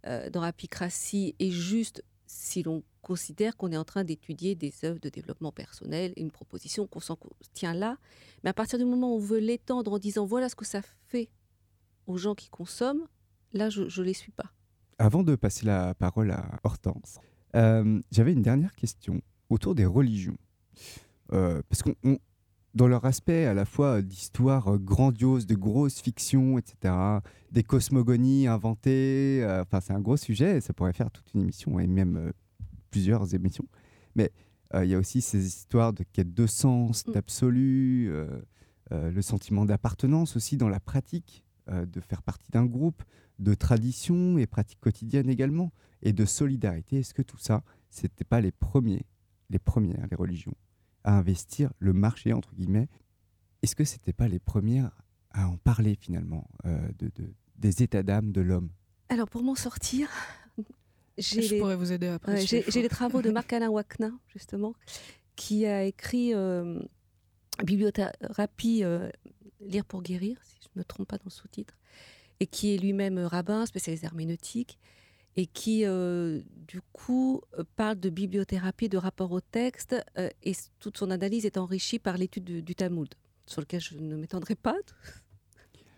[0.05, 2.03] euh, dans Apicratie est juste
[2.35, 6.85] si l'on considère qu'on est en train d'étudier des œuvres de développement personnel, une proposition
[6.85, 7.17] qu'on s'en
[7.53, 7.97] tient là.
[8.43, 10.81] Mais à partir du moment où on veut l'étendre en disant voilà ce que ça
[11.07, 11.29] fait
[12.07, 13.07] aux gens qui consomment,
[13.53, 14.51] là je ne les suis pas.
[14.97, 17.19] Avant de passer la parole à Hortense,
[17.55, 20.37] euh, j'avais une dernière question autour des religions.
[21.31, 22.19] Euh, parce qu'on
[22.75, 26.93] dans leur aspect à la fois d'histoire euh, grandiose, de grosses fictions, etc.,
[27.51, 29.43] des cosmogonies inventées.
[29.43, 32.31] Euh, enfin, c'est un gros sujet, ça pourrait faire toute une émission et même euh,
[32.91, 33.67] plusieurs émissions.
[34.15, 34.31] Mais
[34.73, 37.11] il y a aussi ces histoires de quête de sens, mm.
[37.13, 38.11] d'absolu,
[38.91, 43.01] le sentiment d'appartenance aussi dans la pratique, de faire partie d'un groupe,
[43.39, 46.99] de tradition et pratiques quotidiennes également, et de solidarité.
[46.99, 49.05] Est-ce que tout ça, c'était pas les premiers,
[49.49, 50.55] les premières, les religions?
[51.05, 52.89] À investir le marché, entre guillemets.
[53.61, 54.91] Est-ce que ce n'était pas les premières
[55.31, 57.11] à en parler finalement euh, de,
[57.57, 58.69] des états d'âme de l'homme?
[59.09, 60.09] Alors pour m'en sortir,
[61.17, 62.45] je pourrais vous aider après.
[62.45, 64.73] j'ai les travaux de Marc-Alain Wagner, justement,
[65.35, 66.79] qui a écrit euh,
[67.63, 69.09] Bibliothérapie, euh,
[69.61, 71.77] Lire pour guérir, si je ne me trompe pas dans le sous-titre,
[72.39, 74.77] et qui est lui-même rabbin, spécialisé herméneutique,
[75.37, 80.53] et qui, euh, du coup, euh, parle de bibliothérapie, de rapport au texte, euh, et
[80.79, 83.13] toute son analyse est enrichie par l'étude du, Talmud,
[83.45, 84.75] sur lequel je ne m'étendrai pas.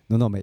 [0.09, 0.41] Non, non, mais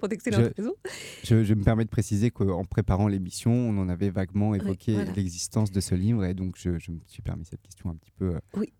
[1.23, 5.71] je, je, me permets de préciser qu'en préparant l'émission, on en avait vaguement évoqué l'existence
[5.71, 8.71] de ce livre, et donc je, me suis permis cette question un petit peu oui.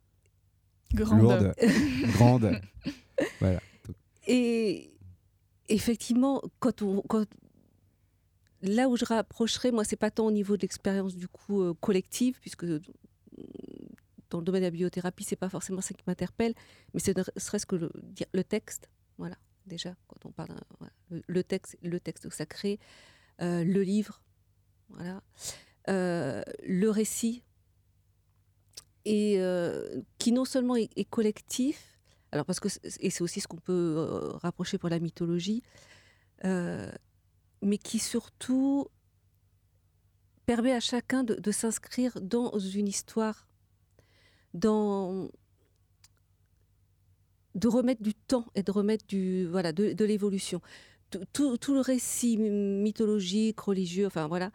[0.94, 1.22] grande.
[1.22, 1.54] lourde,
[2.14, 2.62] grande.
[3.40, 3.60] voilà.
[4.28, 4.92] Et
[5.70, 7.26] effectivement, quand on, quand
[8.66, 11.74] là où je rapprocherais, moi, c'est pas tant au niveau de l'expérience du coup euh,
[11.74, 12.82] collective, puisque euh,
[14.30, 16.54] dans le domaine de la biothérapie, c'est pas forcément ça qui m'interpelle,
[16.94, 17.92] mais c'est serait-ce que le,
[18.34, 20.56] le, texte, voilà, déjà, quand on parle,
[21.10, 22.80] le, texte, le texte sacré,
[23.42, 24.22] euh, le livre,
[24.90, 25.22] voilà,
[25.88, 27.44] le récit,
[29.06, 29.40] et
[30.18, 32.00] qui non seulement est, collectif,
[33.00, 35.62] et c'est aussi ce qu'on peut rapprocher pour la mythologie
[37.66, 38.88] mais qui surtout
[40.46, 43.48] permet à chacun de, s'inscrire dans une histoire,
[44.54, 45.30] dans
[47.56, 50.62] de remettre du temps et de remettre du voilà de, l'évolution.
[51.32, 54.52] Tout, le récit mythologique, religieux, enfin voilà,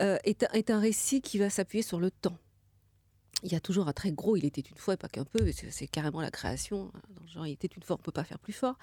[0.00, 2.38] euh, est, est, un récit qui va s'appuyer sur le temps.
[3.42, 5.88] Il y a toujours un très gros, il était une fois, pas qu'un peu, c'est
[5.88, 6.92] carrément la création.
[6.94, 8.78] Hein, dans le genre, il était une fois, on ne peut pas faire plus fort.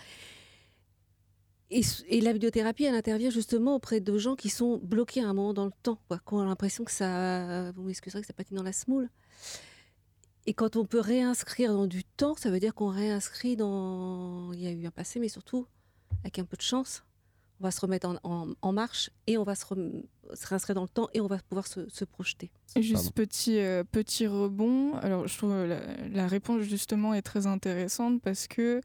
[1.72, 5.54] Et, la vidéothérapie, elle intervient justement auprès de gens qui sont bloqués à un moment
[5.54, 8.64] dans le temps, quoi, qui ont l'impression que ça, vous m'excuserez, que ça patine dans
[8.64, 9.10] la smoule.
[10.46, 14.52] Et quand on peut réinscrire dans du temps, ça veut dire qu'on réinscrit dans.
[14.54, 15.66] Il y a eu un passé, mais surtout,
[16.24, 17.04] avec un peu de chance,
[17.62, 19.66] on va se remettre en, marche et on va se,
[20.34, 22.50] se réinsérer dans le temps et on va pouvoir se, projeter.
[22.76, 24.96] juste petit, euh, petit rebond.
[24.96, 25.80] Alors, je trouve la,
[26.12, 28.82] la, réponse justement est très intéressante parce que,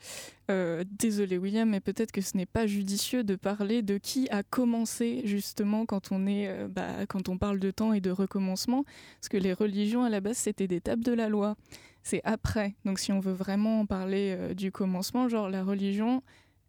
[0.50, 4.42] euh, désolé William, mais peut-être que ce n'est pas judicieux de parler de qui a
[4.42, 8.84] commencé justement quand on, est, euh, bah, quand on parle de temps et de recommencement.
[9.20, 11.56] Parce que les religions à la base, c'était des tables de la loi.
[12.02, 12.74] C'est après.
[12.84, 16.22] Donc, si on veut vraiment parler du commencement, genre la religion,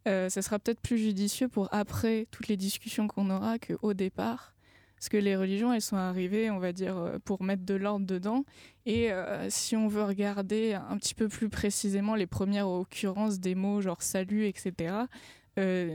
[0.06, 4.54] euh, ça sera peut-être plus judicieux pour après toutes les discussions qu'on aura qu'au départ.
[4.96, 8.06] Parce que les religions, elles sont arrivées, on va dire, euh, pour mettre de l'ordre
[8.06, 8.44] dedans.
[8.84, 13.54] Et euh, si on veut regarder un petit peu plus précisément les premières occurrences des
[13.54, 14.94] mots genre salut, etc.,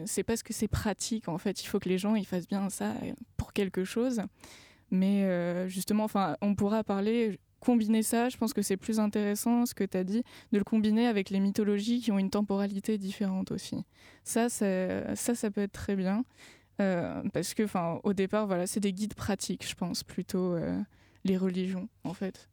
[0.05, 1.63] c'est parce que c'est pratique, en fait.
[1.63, 2.95] Il faut que les gens ils fassent bien ça
[3.37, 4.21] pour quelque chose.
[4.91, 5.25] Mais
[5.69, 9.83] justement, enfin, on pourra parler combiner ça, je pense que c'est plus intéressant ce que
[9.83, 13.85] tu as dit, de le combiner avec les mythologies qui ont une temporalité différente aussi.
[14.23, 16.25] Ça, ça, ça peut être très bien.
[16.81, 20.79] Euh, parce que, enfin, au départ, voilà, c'est des guides pratiques, je pense, plutôt euh,
[21.23, 22.49] les religions, en fait.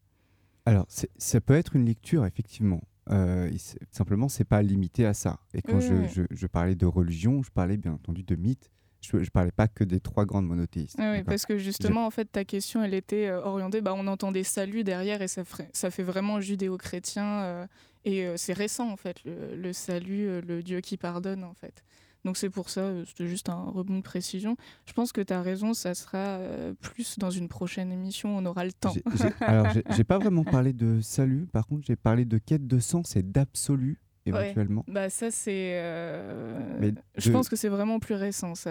[0.67, 2.83] Alors, ça peut être une lecture, effectivement.
[3.11, 3.51] Euh,
[3.91, 5.41] simplement, c'est pas limité à ça.
[5.55, 8.71] Et quand je, je, je, parlais de religion, je parlais bien entendu de mythes
[9.01, 10.97] je ne parlais pas que des trois grandes monothéistes.
[10.99, 14.45] oui, parce que justement, en fait, ta question, elle était euh, orientée, bah, on entendait
[14.45, 17.25] salut derrière et ça, ça fait vraiment judéo-chrétien.
[17.25, 17.67] Euh,
[18.05, 21.85] et euh, c'est récent, en fait, le, salut, le Dieu qui pardonne, en fait.
[22.23, 24.59] Donc c'est pour ça, c'était juste un rebond de précision.
[24.85, 26.39] Je pense que tu as raison, ça sera
[26.83, 28.93] plus dans une prochaine émission, on aura le temps.
[29.41, 33.17] alors, j'ai pas vraiment parlé de salut, par contre, j'ai parlé de quête de sens
[33.17, 35.79] et d'absolu éventuellement Bah ça c'est.
[35.81, 38.55] Euh, je pense que c'est vraiment plus récent.
[38.55, 38.71] Ça...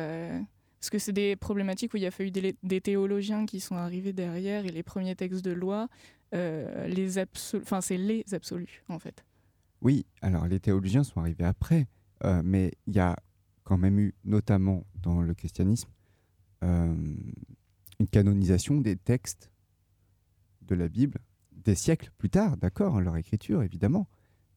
[0.80, 3.76] Parce que c'est des problématiques où il y a fallu des, des, théologiens qui sont
[3.76, 5.90] arrivés derrière et les premiers textes de loi,
[6.34, 7.20] euh, les
[7.56, 9.26] enfin c'est les absolus en fait.
[9.82, 11.88] Oui, alors les théologiens sont arrivés après,
[12.24, 13.16] euh, mais il y a
[13.64, 15.90] quand même eu, notamment dans le christianisme,
[16.62, 19.52] une canonisation des textes
[20.64, 21.20] de la Bible
[21.52, 24.08] des siècles plus tard, d'accord, leur écriture évidemment,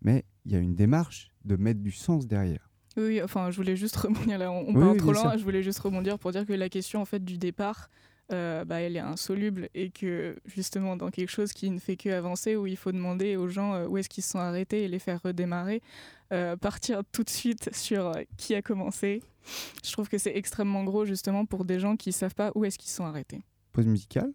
[0.02, 2.70] mais il y a une démarche de mettre du sens derrière.
[2.96, 6.18] Oui, enfin, je voulais juste rebondir là, on, parle trop loin, je voulais juste rebondir
[6.18, 7.88] pour dire que la question en fait du départ,
[8.32, 12.08] euh, bah, elle est insoluble et que justement dans quelque chose qui ne fait que
[12.10, 14.88] avancer, où il faut demander aux gens euh, où est-ce qu'ils se sont arrêtés et
[14.88, 15.82] les faire redémarrer,
[16.32, 19.22] euh, partir tout de suite sur qui a commencé,
[19.84, 22.64] je trouve que c'est extrêmement gros justement pour des gens qui ne savent pas où
[22.64, 23.42] est-ce qu'ils se sont arrêtés.
[23.72, 24.32] Pause musicale?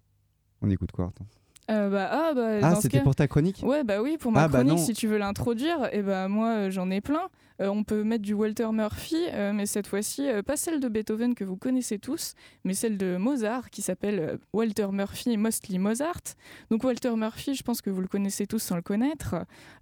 [0.61, 1.27] On écoute quoi attends?
[1.69, 3.59] Euh, bah, ah, bah, ah c'était pour ta chronique?
[3.63, 6.27] Ouais, bah oui, pour ma ah, bah chronique, si tu veux l'introduire, et eh bah
[6.29, 7.27] moi euh, j'en ai plein.
[7.59, 9.17] Euh, on peut mettre du Walter Murphy,
[9.53, 13.71] mais cette fois-ci, pas celle de Beethoven que vous connaissez tous, mais celle de Mozart,
[13.71, 16.21] qui s'appelle Walter Murphy Mostly Mozart.
[16.69, 19.35] Donc Walter Murphy, je pense que vous le connaissez tous sans le connaître.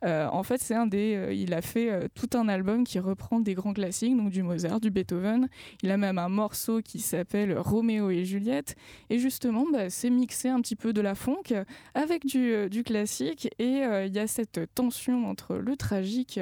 [0.04, 3.74] en fait, c'est un des, il a fait tout un album qui reprend des grands
[3.74, 5.50] classiques, donc du Mozart, du Beethoven.
[5.84, 8.78] Il a même un morceau qui s'appelle Roméo et Juliette.
[9.10, 13.50] Et justement, bah, c'est mixé un petit peu de la funk avec euh, du, classique.
[13.60, 16.40] Et euh, il y a cette tension entre le tragique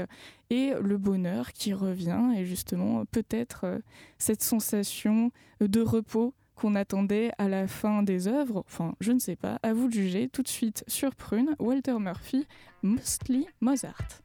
[0.50, 2.34] et le bonheur qui revient.
[2.38, 3.80] Et justement peut-être euh,
[4.18, 9.36] cette sensation de repos qu'on attendait à la fin des œuvres, enfin je ne sais
[9.36, 10.30] pas, à vous de juger.
[10.30, 12.48] Tout de suite sur Prune, Walter Murphy,
[12.84, 14.22] Mostly Mozart.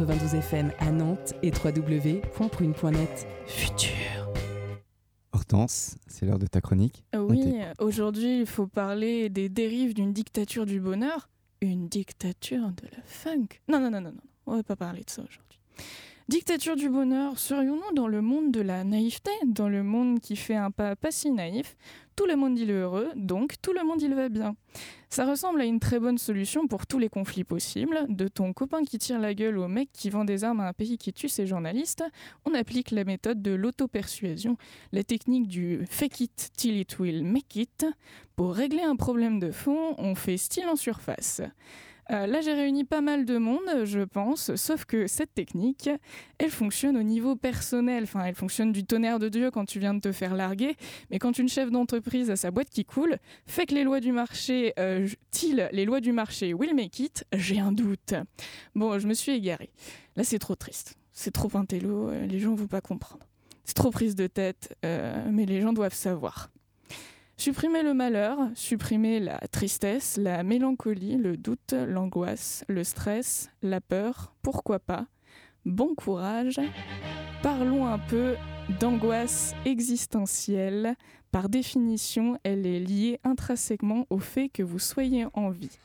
[0.00, 3.26] 92 FM à Nantes et www.prune.net.
[3.46, 4.32] Futur.
[5.32, 7.04] Hortense, c'est l'heure de ta chronique.
[7.14, 11.28] Oui, aujourd'hui, il faut parler des dérives d'une dictature du bonheur.
[11.60, 13.60] Une dictature de la funk.
[13.68, 14.22] Non, non, non, non, non.
[14.46, 15.58] On va pas parler de ça aujourd'hui.
[16.30, 20.54] Dictature du bonheur, serions-nous dans le monde de la naïveté, dans le monde qui fait
[20.54, 21.76] un pas pas si naïf?
[22.14, 24.54] Tout le monde il est heureux, donc tout le monde il va bien.
[25.08, 28.84] Ça ressemble à une très bonne solution pour tous les conflits possibles, de ton copain
[28.84, 31.28] qui tire la gueule au mec qui vend des armes à un pays qui tue
[31.28, 32.04] ses journalistes,
[32.44, 34.56] on applique la méthode de l'auto-persuasion,
[34.92, 37.86] la technique du fake it till it will make it.
[38.36, 41.42] Pour régler un problème de fond, on fait style en surface.
[42.10, 45.88] Euh, là, j'ai réuni pas mal de monde, je pense, sauf que cette technique,
[46.38, 48.02] elle fonctionne au niveau personnel.
[48.04, 50.76] Enfin, elle fonctionne du tonnerre de Dieu quand tu viens de te faire larguer,
[51.10, 54.10] mais quand une chef d'entreprise a sa boîte qui coule, fait que les lois du
[54.10, 58.14] marché, euh, til les lois du marché will make it, j'ai un doute.
[58.74, 59.70] Bon, je me suis égarée.
[60.16, 60.96] Là, c'est trop triste.
[61.12, 63.24] C'est trop intello, euh, les gens ne vont pas comprendre.
[63.64, 66.50] C'est trop prise de tête, mais les gens doivent savoir.
[67.40, 74.34] Supprimer le malheur, supprimer la tristesse, la mélancolie, le doute, l'angoisse, le stress, la peur,
[74.42, 75.06] pourquoi pas.
[75.64, 76.60] Bon courage.
[77.42, 78.34] Parlons un peu
[78.78, 80.96] d'angoisse existentielle.
[81.32, 85.78] Par définition, elle est liée intrinsèquement au fait que vous soyez en vie.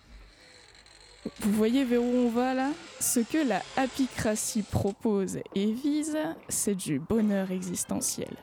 [1.40, 2.72] Vous voyez vers où on va là?
[3.00, 6.18] Ce que la apicratie propose et vise,
[6.50, 8.36] c'est du bonheur existentiel.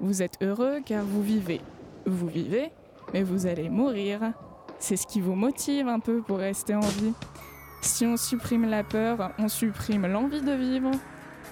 [0.00, 1.60] Vous êtes heureux car vous vivez
[2.08, 2.70] vous vivez,
[3.12, 4.20] mais vous allez mourir.
[4.78, 7.12] C'est ce qui vous motive un peu pour rester en vie.
[7.80, 10.90] Si on supprime la peur, on supprime l'envie de vivre.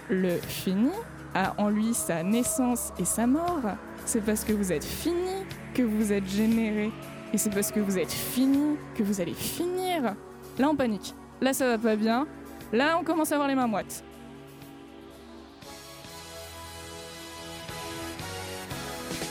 [0.08, 0.90] Le fini
[1.34, 3.62] a en lui sa naissance et sa mort.
[4.04, 5.44] C'est parce que vous êtes fini
[5.74, 6.90] que vous êtes généré.
[7.32, 10.14] Et c'est parce que vous êtes fini que vous allez finir.
[10.58, 11.14] Là, on panique.
[11.40, 12.26] Là, ça va pas bien.
[12.72, 14.04] Là, on commence à avoir les mains moites.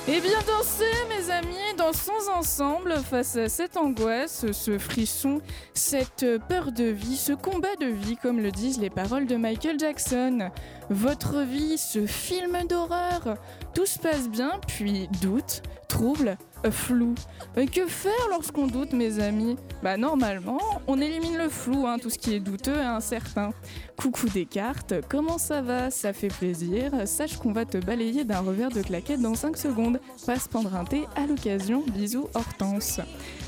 [0.08, 5.42] Et bien danser, mes amis, dansons ensemble face à cette angoisse, ce frisson,
[5.74, 9.80] cette peur de vie, ce combat de vie, comme le disent les paroles de Michael
[9.80, 10.52] Jackson.
[10.92, 13.38] Votre vie, ce film d'horreur,
[13.74, 16.38] tout se passe bien, puis doute, trouble,
[16.72, 17.16] flou.
[17.56, 19.56] Que faire lorsqu'on doute, mes amis?
[19.82, 23.52] Bah normalement, on élimine le flou, hein, tout ce qui est douteux et incertain.
[23.98, 25.90] Coucou Descartes, comment ça va?
[25.90, 26.92] Ça fait plaisir.
[27.06, 30.00] Sache qu'on va te balayer d'un revers de claquette dans 5 secondes.
[30.26, 31.84] Passe prendre un thé à l'occasion.
[31.88, 33.00] Bisous Hortense.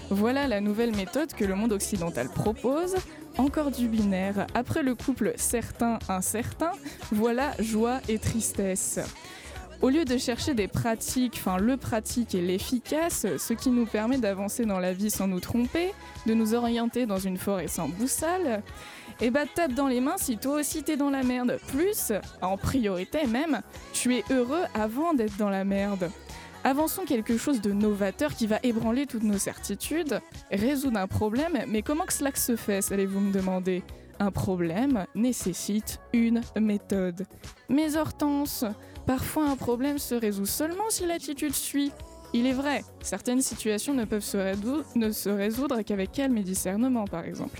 [0.10, 2.96] Voilà la nouvelle méthode que le monde occidental propose.
[3.38, 4.48] Encore du binaire.
[4.56, 6.72] Après le couple certain-incertain,
[7.12, 9.00] voilà joie et tristesse.
[9.82, 14.18] Au lieu de chercher des pratiques, enfin le pratique et l'efficace, ce qui nous permet
[14.18, 15.94] d'avancer dans la vie sans nous tromper,
[16.26, 18.64] de nous orienter dans une forêt sans boussole,
[19.22, 21.60] et bah tape dans les mains si toi aussi t'es dans la merde.
[21.68, 22.12] Plus,
[22.42, 23.62] en priorité même,
[23.94, 26.10] tu es heureux avant d'être dans la merde.
[26.64, 30.20] Avançons quelque chose de novateur qui va ébranler toutes nos certitudes,
[30.52, 33.84] résoudre un problème, mais comment que cela se fait, allez-vous me demander?
[34.20, 37.28] Un problème nécessite une méthode.
[37.70, 38.66] Mais Hortense,
[39.08, 41.94] Parfois un problème se résout seulement si l'attitude suit.
[42.34, 44.38] Il est vrai, certaines situations ne peuvent se,
[44.98, 47.58] ne se résoudre qu'avec calme et discernement, par exemple.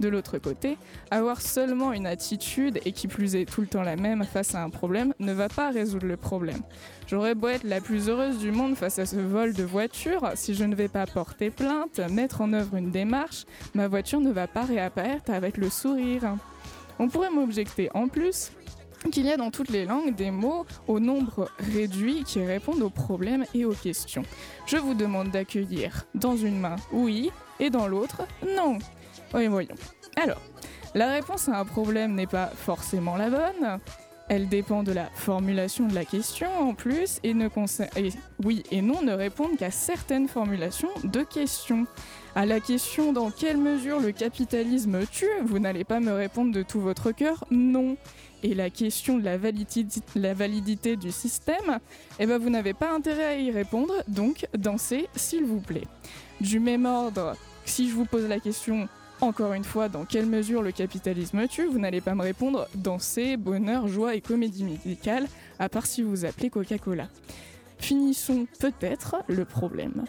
[0.00, 0.76] De l'autre côté,
[1.10, 4.62] avoir seulement une attitude, et qui plus est tout le temps la même face à
[4.62, 6.60] un problème, ne va pas résoudre le problème.
[7.06, 10.52] J'aurais beau être la plus heureuse du monde face à ce vol de voiture, si
[10.52, 14.46] je ne vais pas porter plainte, mettre en œuvre une démarche, ma voiture ne va
[14.46, 16.36] pas réapparaître avec le sourire.
[16.98, 18.52] On pourrait m'objecter en plus
[19.10, 22.90] qu'il y a dans toutes les langues des mots au nombre réduit qui répondent aux
[22.90, 24.22] problèmes et aux questions.
[24.66, 27.30] Je vous demande d'accueillir dans une main oui
[27.60, 28.22] et dans l'autre
[28.56, 28.78] non.
[29.34, 29.74] Oui, voyons.
[30.16, 30.40] Alors,
[30.94, 33.78] la réponse à un problème n'est pas forcément la bonne.
[34.28, 37.34] Elle dépend de la formulation de la question en plus et,
[38.44, 41.86] oui et non ne répondent qu'à certaines formulations de questions.
[42.34, 46.62] À la question dans quelle mesure le capitalisme tue, vous n'allez pas me répondre de
[46.62, 47.96] tout votre cœur non
[48.42, 49.36] et la question de la
[50.34, 51.78] validité, du système,
[52.18, 55.86] eh ben vous n'avez pas intérêt à y répondre, donc dansez s'il vous plaît.
[56.40, 58.88] Du même ordre, si je vous pose la question
[59.20, 63.36] encore une fois, dans quelle mesure le capitalisme tue, vous n'allez pas me répondre dansez,
[63.36, 65.28] bonheur, joie et comédie musicale,
[65.60, 67.06] à part si vous appelez Coca-Cola.
[67.78, 70.04] Finissons peut-être le problème.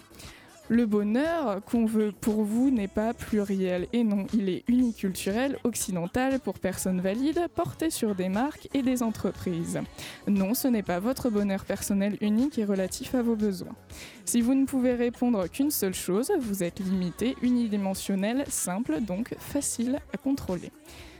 [0.69, 6.39] Le bonheur qu'on veut pour vous n'est pas pluriel et non, il est uniculturel, occidental
[6.39, 9.81] pour personnes valides, porté sur des marques et des entreprises.
[10.25, 13.75] Non, ce n'est pas votre bonheur personnel unique et relatif à vos besoins.
[14.23, 19.99] Si vous ne pouvez répondre qu'une seule chose, vous êtes limité, unidimensionnel, simple, donc facile
[20.13, 20.71] à contrôler.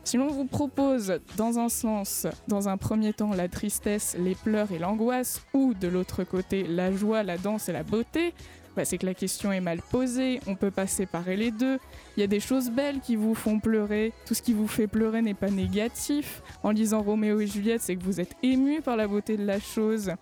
[0.06, 4.72] Si l'on vous propose dans un sens, dans un premier temps, la tristesse, les pleurs
[4.72, 8.34] et l'angoisse, ou de l'autre côté, la joie, la danse et la beauté,
[8.76, 11.78] bah, c'est que la question est mal posée, on peut pas séparer les deux.
[12.18, 14.88] Il y a des choses belles qui vous font pleurer, tout ce qui vous fait
[14.88, 16.42] pleurer n'est pas négatif.
[16.64, 19.60] En lisant Roméo et Juliette, c'est que vous êtes ému par la beauté de la
[19.60, 20.14] chose.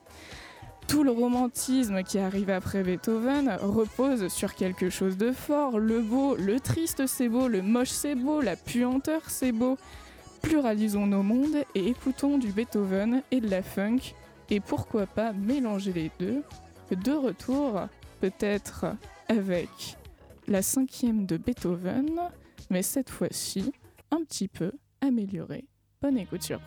[0.87, 5.79] Tout le romantisme qui arrive après Beethoven repose sur quelque chose de fort.
[5.79, 9.77] Le beau, le triste c'est beau, le moche c'est beau, la puanteur c'est beau.
[10.41, 13.99] Pluralisons nos mondes et écoutons du Beethoven et de la funk.
[14.49, 16.43] Et pourquoi pas mélanger les deux
[16.91, 17.87] De retour
[18.21, 18.85] peut-être
[19.27, 19.97] avec
[20.47, 22.19] la cinquième de Beethoven,
[22.69, 23.73] mais cette fois-ci
[24.11, 25.65] un petit peu améliorée.
[26.01, 26.61] Bonne écoute sur.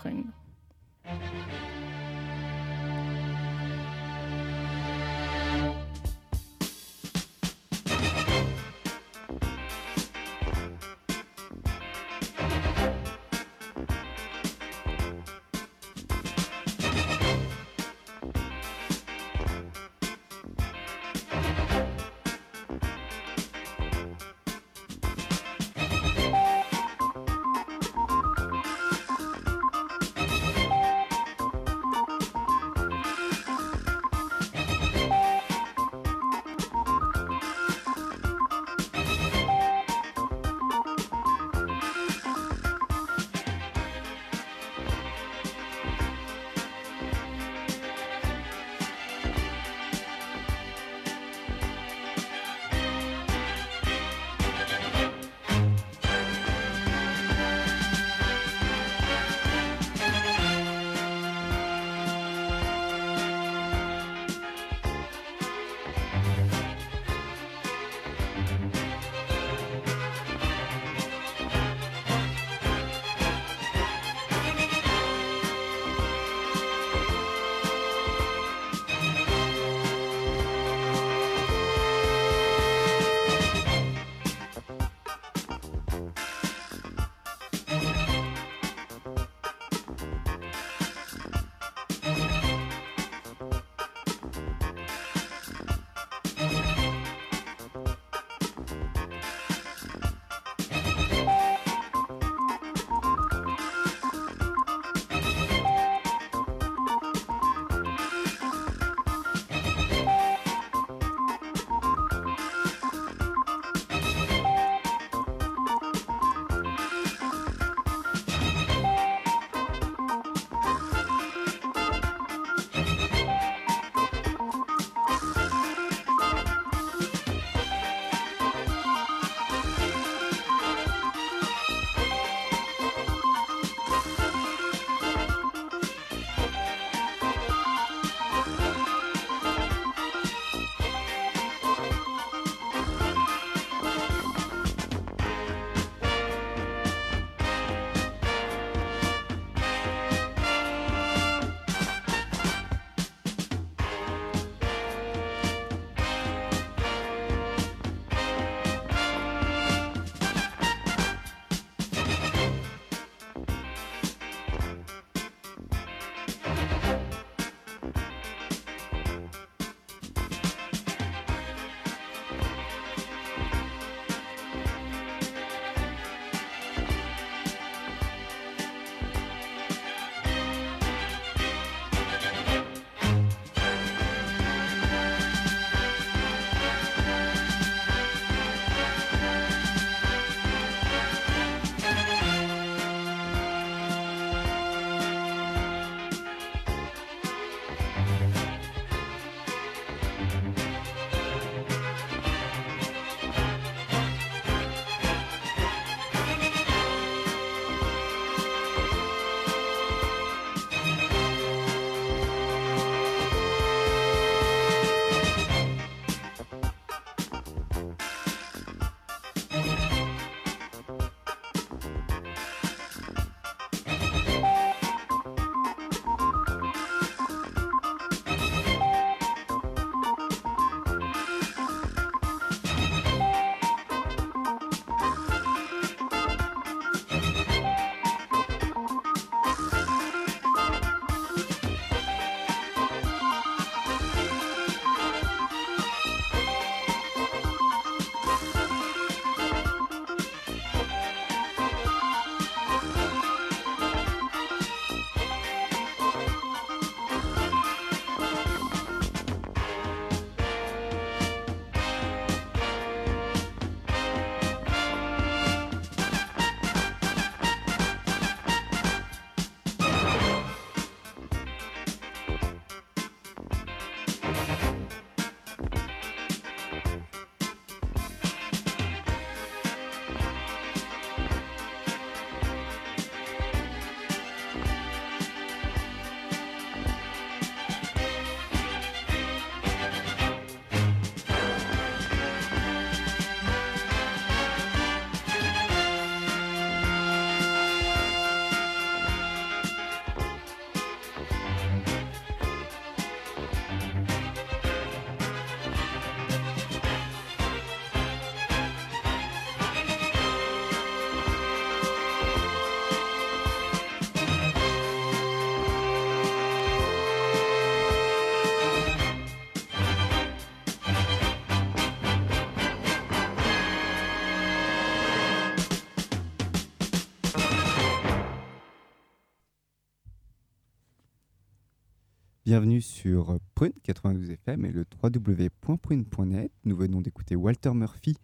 [332.54, 336.52] Bienvenue sur Prune 92 FM et le www.prune.net.
[336.62, 338.16] Nous venons d'écouter Walter Murphy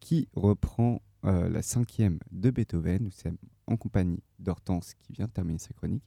[0.00, 3.04] qui reprend euh, la cinquième de Beethoven.
[3.04, 6.02] Nous sommes en compagnie d'Hortense qui vient de terminer sa chronique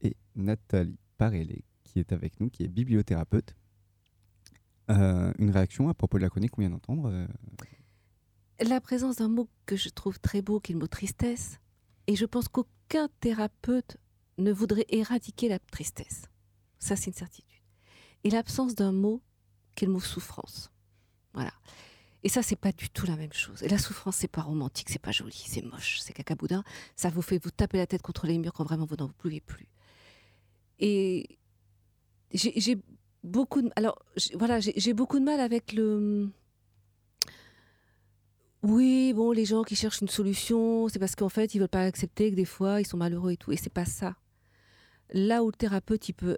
[0.00, 3.54] et Nathalie Parelli qui est avec nous, qui est bibliothérapeute.
[4.88, 7.26] Euh, une réaction à propos de la chronique qu'on vient d'entendre euh,
[8.66, 11.60] La présence d'un mot que je trouve très beau, qui est le mot tristesse.
[12.06, 13.98] Et je pense qu'aucun thérapeute
[14.38, 16.22] ne voudrait éradiquer la tristesse.
[16.78, 17.62] Ça, c'est une certitude.
[18.24, 19.22] Et l'absence d'un mot,
[19.74, 20.70] qui est le mot souffrance.
[21.34, 21.52] Voilà.
[22.24, 23.62] Et ça, c'est pas du tout la même chose.
[23.62, 26.64] Et la souffrance, c'est pas romantique, c'est pas joli, c'est moche, c'est cacaboudin.
[26.96, 29.40] Ça vous fait vous taper la tête contre les murs quand vraiment vous n'en pouvez
[29.40, 29.68] plus.
[30.80, 31.38] Et
[32.32, 32.78] j'ai
[33.22, 34.04] beaucoup de, alors
[34.34, 36.30] voilà, j'ai beaucoup de mal avec le.
[38.64, 41.82] Oui, bon, les gens qui cherchent une solution, c'est parce qu'en fait, ils veulent pas
[41.84, 43.52] accepter que des fois, ils sont malheureux et tout.
[43.52, 44.16] Et c'est pas ça.
[45.10, 46.36] Là où le thérapeute, il peut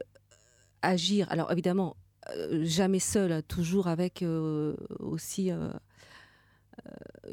[0.83, 1.27] agir.
[1.31, 1.97] Alors évidemment,
[2.37, 5.71] euh, jamais seul, hein, toujours avec euh, aussi euh,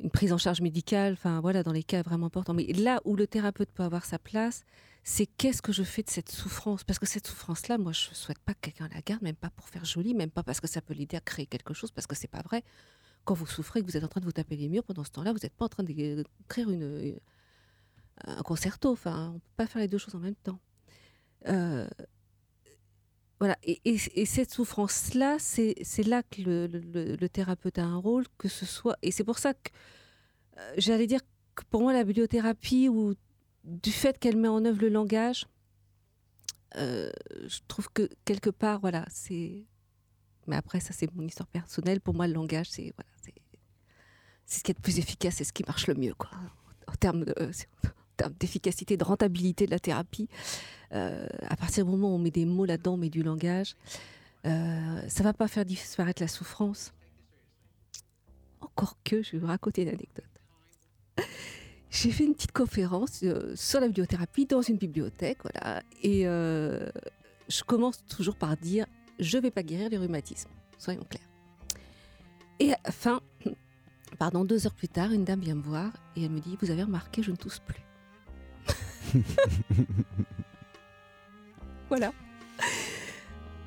[0.02, 2.54] une prise en charge médicale, enfin voilà, dans les cas vraiment importants.
[2.54, 4.64] Mais là où le thérapeute peut avoir sa place,
[5.04, 6.84] c'est qu'est-ce que je fais de cette souffrance?
[6.84, 9.50] Parce que cette souffrance-là, moi, je ne souhaite pas que quelqu'un la garde, même pas
[9.50, 12.08] pour faire joli, même pas parce que ça peut l'aider à créer quelque chose, parce
[12.08, 12.64] que c'est pas vrai.
[13.26, 15.12] Quand vous souffrez, que vous êtes en train de vous taper les murs, pendant ce
[15.12, 17.20] temps-là, vous n'êtes pas en train d'écrire une,
[18.26, 18.91] un concerto.
[18.91, 20.60] Enfin, on ne peut pas faire les deux choses en même temps.
[23.40, 28.98] Voilà, et, cette souffrance-là, c'est là que le, thérapeute a un rôle, que ce soit.
[29.04, 29.70] Et c'est pour ça que
[30.58, 31.22] euh, j'allais dire
[31.54, 33.14] que pour moi, la bibliothérapie, ou
[33.64, 35.46] du fait qu'elle met en œuvre le langage,
[36.78, 37.12] euh,
[37.48, 39.66] je trouve que quelque part, voilà, c'est.
[40.48, 42.02] Mais après, ça, c'est mon histoire personnelle.
[42.02, 43.36] Pour moi, le langage, c'est voilà, c'est
[44.46, 46.32] ce qui est le plus efficace, c'est ce qui marche le mieux, quoi,
[46.88, 47.36] en termes de
[48.39, 50.28] d'efficacité, de rentabilité de la thérapie,
[50.93, 53.76] euh, à partir du moment où on met des mots là-dedans, on met du langage,
[54.45, 56.93] euh, ça va pas faire disparaître la souffrance.
[58.61, 60.26] Encore que, je vais vous raconter une anecdote.
[61.89, 66.89] J'ai fait une petite conférence euh, sur la bibliothérapie dans une bibliothèque, voilà, et euh,
[67.49, 68.86] je commence toujours par dire
[69.20, 71.28] je ne vais pas guérir les rhumatismes, soyons clairs.
[72.59, 73.22] Et à la fin,
[74.20, 76.72] pardon, deux heures plus tard, une dame vient me voir et elle me dit Vous
[76.72, 77.87] avez remarqué, je ne tousse plus.
[81.89, 82.12] voilà.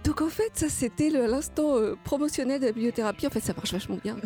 [0.04, 3.26] Donc en fait, ça c'était l'instant euh, promotionnel de la bibliothérapie.
[3.26, 4.16] En fait, ça marche vachement bien.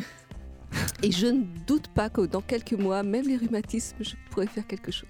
[1.03, 4.67] Et je ne doute pas que dans quelques mois, même les rhumatismes, je pourrais faire
[4.67, 5.09] quelque chose.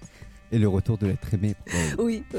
[0.51, 1.55] Et le retour de l'être aimé.
[1.97, 2.23] Oui.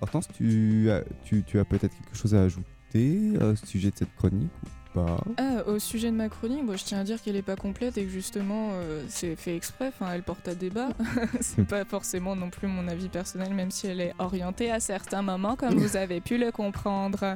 [0.00, 4.14] Hortense, tu as, tu, tu as peut-être quelque chose à ajouter au sujet de cette
[4.14, 4.50] chronique
[4.96, 7.98] ah, au sujet de ma chronique, moi, je tiens à dire qu'elle n'est pas complète
[7.98, 10.90] et que justement, euh, c'est fait exprès, elle porte à débat.
[11.40, 15.22] c'est pas forcément non plus mon avis personnel, même si elle est orientée à certains
[15.22, 17.34] moments, comme vous avez pu le comprendre.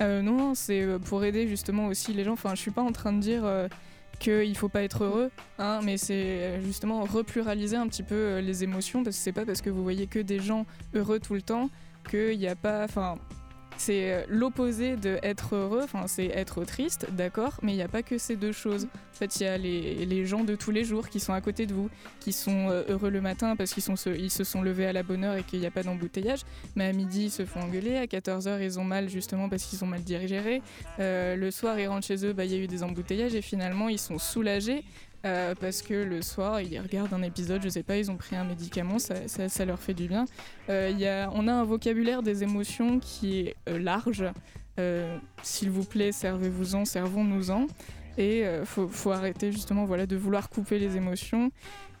[0.00, 2.32] Euh, non, c'est euh, pour aider justement aussi les gens.
[2.32, 3.44] Enfin, je suis pas en train de dire
[4.18, 8.64] qu'il ne faut pas être heureux, hein, mais c'est justement repluraliser un petit peu les
[8.64, 11.42] émotions, parce que c'est pas parce que vous voyez que des gens heureux tout le
[11.42, 11.70] temps
[12.08, 12.84] qu'il n'y a pas.
[12.84, 13.16] Enfin,
[13.76, 17.88] c'est euh, l'opposé de être heureux, enfin c'est être triste, d'accord, mais il n'y a
[17.88, 18.84] pas que ces deux choses.
[18.84, 21.66] En fait, il y a les, gens de tous les jours qui sont à côté
[21.66, 23.84] de vous, qui sont euh, heureux le matin parce qu'ils
[24.18, 26.40] ils se sont levés à la bonne heure et qu'il n'y a pas d'embouteillage,
[26.76, 29.82] mais à midi ils se font engueuler, à 14h ils ont mal justement parce qu'ils
[29.84, 30.62] ont mal digéré,
[31.00, 33.42] euh, le soir ils rentrent chez eux, bah, il y a eu des embouteillages et
[33.42, 34.84] finalement ils sont soulagés
[35.24, 38.34] euh, parce que le soir, ils regardent un épisode, je sais pas, ils ont pris
[38.34, 40.24] un médicament, ça, ça, leur fait du bien.
[40.68, 44.24] Euh, y a, on a un vocabulaire des émotions qui est euh, large.
[44.80, 47.66] Euh, s'il vous plaît, servez-vous-en, servons-nous-en.
[48.18, 51.50] Et faut, faut, arrêter justement voilà, de vouloir couper les émotions.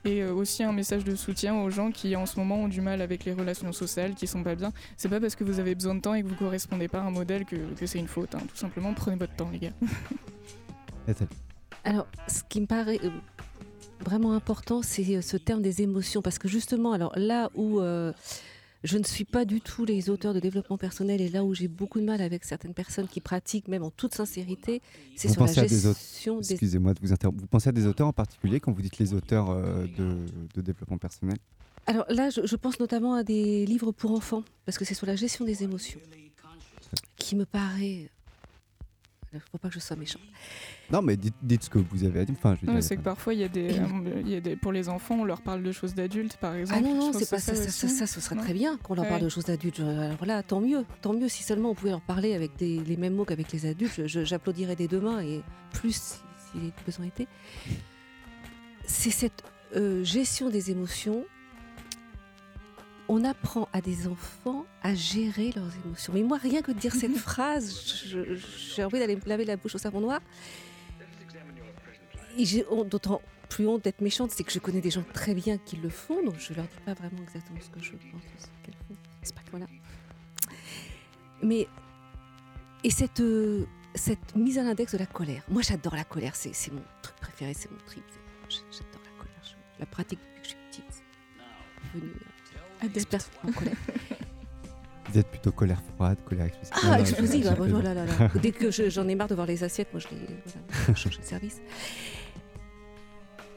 [0.04, 3.00] Et aussi un message de soutien aux gens qui en ce moment ont du mal
[3.00, 4.72] avec les relations sociales, qui sont pas bien.
[4.98, 7.04] C'est pas parce que vous avez besoin de temps et que vous correspondez pas à
[7.04, 8.34] un modèle que, que c'est une faute.
[8.34, 8.42] Hein.
[8.46, 9.72] Tout simplement, prenez votre temps, les gars.
[11.84, 13.10] Alors, ce qui me paraît euh,
[14.00, 18.12] vraiment important, c'est euh, ce terme des émotions, parce que justement, alors là où euh,
[18.84, 21.66] je ne suis pas du tout les auteurs de développement personnel et là où j'ai
[21.66, 24.80] beaucoup de mal avec certaines personnes qui pratiquent, même en toute sincérité,
[25.16, 26.52] c'est sur la gestion des...
[26.52, 27.40] Excusez-moi de vous interrompre.
[27.40, 31.36] Vous pensez à des auteurs en particulier quand vous dites les auteurs de, développement personnel?
[31.86, 35.16] Alors là, je, pense notamment à des livres pour enfants, parce que c'est sur la
[35.16, 36.00] gestion des émotions,
[37.16, 38.08] qui me paraît...
[39.32, 40.22] Il ne faut pas que je sois méchante.
[40.90, 42.34] Non, mais dites, ce que vous avez à dire.
[42.38, 45.16] Enfin, c'est que parfois, il y, a des, euh, y a des, pour les enfants,
[45.20, 46.82] on leur parle de choses d'adultes, par exemple.
[46.84, 49.22] Ah non, non, c'est pas ça, ça, ça, ce serait très bien qu'on leur parle
[49.22, 49.80] de choses d'adultes.
[50.18, 53.14] Voilà, tant mieux, tant mieux si seulement on pouvait leur parler avec des, les mêmes
[53.14, 54.06] mots qu'avec les adultes.
[54.06, 56.18] J'applaudirais des deux mains et plus si,
[56.52, 57.26] si les besoin était.
[58.84, 59.44] C'est cette
[59.76, 61.24] euh, gestion des émotions
[63.08, 66.12] on apprend à des enfants à gérer leurs émotions.
[66.14, 68.04] Mais moi, rien que de dire cette phrase,
[68.74, 70.20] j'ai envie d'aller me laver la bouche au savon noir.
[72.38, 75.58] Et j'ai d'autant plus honte d'être méchante, c'est que je connais des gens très bien
[75.58, 78.74] qui le font, donc je leur dis pas vraiment exactement ce que je pense qu'elles
[78.74, 78.96] font.
[79.22, 79.66] C'est pas que voilà.
[81.42, 81.68] Mais
[82.82, 85.42] et cette euh, cette mise à l'index de la colère.
[85.48, 86.34] Moi, j'adore la colère.
[86.34, 88.04] C'est mon truc préféré, c'est mon trip.
[88.48, 89.42] J'adore la colère.
[89.42, 91.02] Je la pratique depuis que je suis petite.
[91.96, 92.00] Euh,
[92.82, 92.96] Adepte.
[92.96, 93.76] experte en colère.
[95.12, 96.88] Vous êtes plutôt colère froide, colère explosive.
[96.90, 97.46] Ah, explosive.
[97.50, 97.82] ah, oh plaisante.
[97.84, 98.30] là là là.
[98.42, 100.16] Dès que je- j'en ai marre de voir les assiettes, moi je les
[100.76, 101.60] voilà, change de service.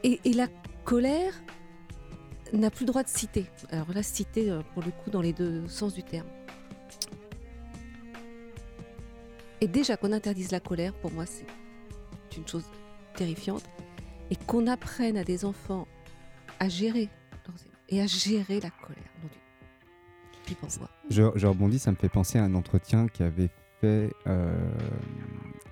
[0.03, 0.47] Et, et la
[0.84, 1.34] colère
[2.53, 3.45] n'a plus le droit de citer.
[3.71, 6.28] Alors là, citer euh, pour le coup dans les deux sens du terme.
[9.61, 11.45] Et déjà qu'on interdise la colère, pour moi, c'est
[12.38, 12.65] une chose
[13.15, 13.63] terrifiante.
[14.30, 15.88] Et qu'on apprenne à des enfants
[16.59, 17.09] à gérer
[17.89, 19.03] et à gérer la colère.
[20.45, 20.89] Puis pour moi.
[21.09, 23.49] Je, je rebondis, ça me fait penser à un entretien qu'avait
[23.81, 24.53] fait euh,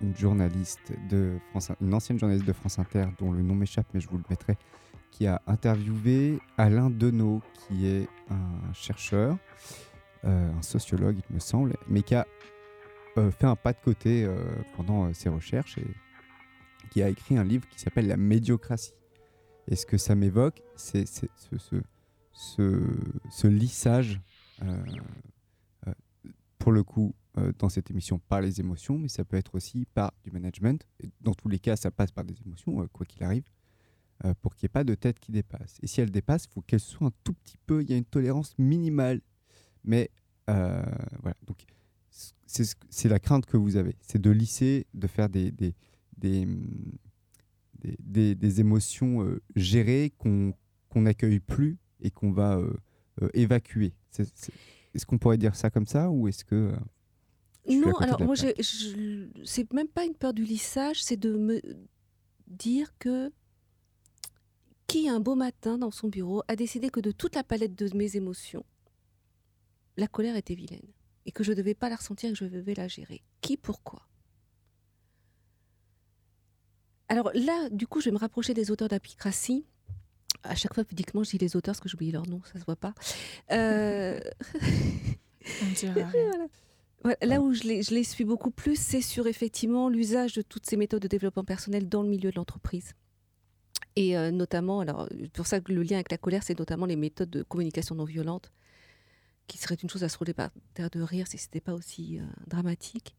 [0.01, 3.99] une journaliste de France, une ancienne journaliste de France Inter, dont le nom m'échappe, mais
[3.99, 4.57] je vous le mettrai,
[5.11, 9.37] qui a interviewé Alain Deneau, qui est un chercheur,
[10.25, 12.25] euh, un sociologue, il me semble, mais qui a
[13.17, 14.27] euh, fait un pas de côté
[14.75, 15.87] pendant ses recherches et
[16.89, 18.93] qui a écrit un livre qui s'appelle La médiocratie.
[19.67, 21.75] Et ce que ça m'évoque, c'est c'est ce, ce,
[22.33, 24.19] ce, lissage
[24.61, 24.83] euh,
[25.87, 25.93] euh,
[26.57, 29.85] pour le coup, euh, dans cette émission, par les émotions, mais ça peut être aussi
[29.93, 30.85] par du management.
[31.21, 33.43] Dans tous les cas, ça passe par des émotions, quoi qu'il arrive,
[34.41, 35.77] pour qu'il n'y ait pas de tête qui dépasse.
[35.81, 37.97] Et si elle dépasse, il faut qu'elle soit un tout petit peu, il y a
[37.97, 39.21] une tolérance minimale.
[39.83, 40.09] Mais
[40.47, 41.65] voilà, donc
[42.45, 45.73] c'est ce- c'est la crainte que vous avez, c'est de lisser, de faire des, des,
[46.17, 46.45] des,
[48.35, 50.53] des, émotions gérées qu'on
[50.89, 52.71] qu'on n'accueille plus et qu'on va euh,
[53.21, 53.93] euh, évacuer.
[54.93, 56.75] Est-ce qu'on pourrait dire ça comme ça ou est-ce que euh,
[57.67, 61.59] Non, alors moi, c'est même pas une peur du lissage, c'est de me
[62.47, 63.31] dire que
[64.85, 67.95] qui un beau matin dans son bureau a décidé que de toute la palette de
[67.97, 68.65] mes émotions,
[69.97, 70.91] la colère était vilaine
[71.25, 73.23] et que je ne devais pas la ressentir et que je devais la gérer.
[73.41, 74.07] Qui, pourquoi?
[77.07, 79.65] Alors là, du coup, je vais me rapprocher des auteurs d'Apicratie.
[80.43, 82.65] À chaque fois, pudiquement, je dis les auteurs parce que j'oublie leur nom, ça se
[82.65, 82.93] voit pas.
[83.51, 84.19] Euh,
[85.83, 86.07] voilà.
[87.03, 90.41] Voilà, là où je les, je les suis beaucoup plus, c'est sur effectivement l'usage de
[90.41, 92.93] toutes ces méthodes de développement personnel dans le milieu de l'entreprise.
[93.95, 96.95] Et euh, notamment, alors pour ça que le lien avec la colère, c'est notamment les
[96.95, 98.51] méthodes de communication non violente,
[99.47, 101.73] qui serait une chose à se rouler par terre de rire si ce n'était pas
[101.73, 103.15] aussi euh, dramatique.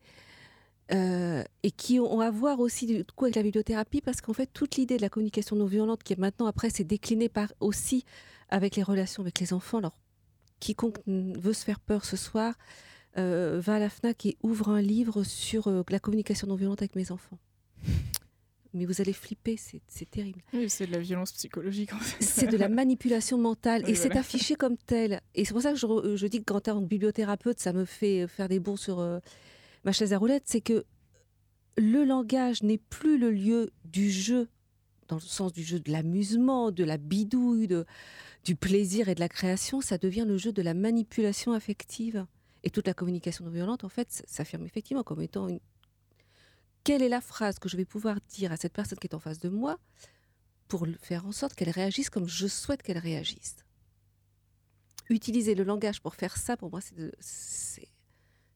[0.93, 4.51] Euh, et qui ont à voir aussi du coup avec la bibliothérapie, parce qu'en fait,
[4.53, 8.05] toute l'idée de la communication non violente, qui est maintenant après, s'est déclinée par aussi
[8.51, 9.79] avec les relations avec les enfants.
[9.79, 9.99] Alors,
[10.61, 12.55] quiconque veut se faire peur ce soir,
[13.17, 16.83] euh, va à la FNAC et ouvre un livre sur euh, la communication non violente
[16.83, 17.39] avec mes enfants.
[18.75, 20.41] Mais vous allez flipper, c'est terrible.
[20.53, 22.25] Oui, c'est de la violence psychologique en fait.
[22.25, 25.21] C'est de la manipulation mentale Oui, et c'est affiché comme tel.
[25.37, 28.27] Et c'est pour ça que je, dis que en tant que bibliothérapeute, ça me fait
[28.27, 29.21] faire des bons sur euh,
[29.85, 30.45] ma chaise à roulettes.
[30.47, 30.85] C'est que
[31.77, 34.49] le langage n'est plus le lieu du jeu,
[35.09, 37.69] dans le sens du jeu de l'amusement, de la bidouille,
[38.45, 39.81] du plaisir et de la création.
[39.81, 42.27] Ça devient le jeu de la manipulation affective.
[42.63, 45.61] Et toute la communication non violente, en fait, s'affirme effectivement comme étant une.
[46.83, 49.19] Quelle est la phrase que je vais pouvoir dire à cette personne qui est en
[49.19, 49.79] face de moi
[50.69, 53.57] pour faire en sorte qu'elle réagisse comme je souhaite qu'elle réagisse?
[55.11, 56.81] Utiliser le langage pour faire ça, pour moi,
[57.21, 57.89] c'est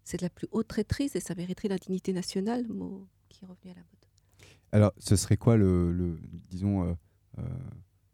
[0.08, 3.46] c'est, de la plus haute traîtrise et ça mériterait la dignité nationale, mot qui est
[3.46, 4.06] revenu à la mode.
[4.72, 6.18] Alors, ce serait quoi le, le-
[6.50, 6.92] disons, euh,
[7.38, 7.42] euh,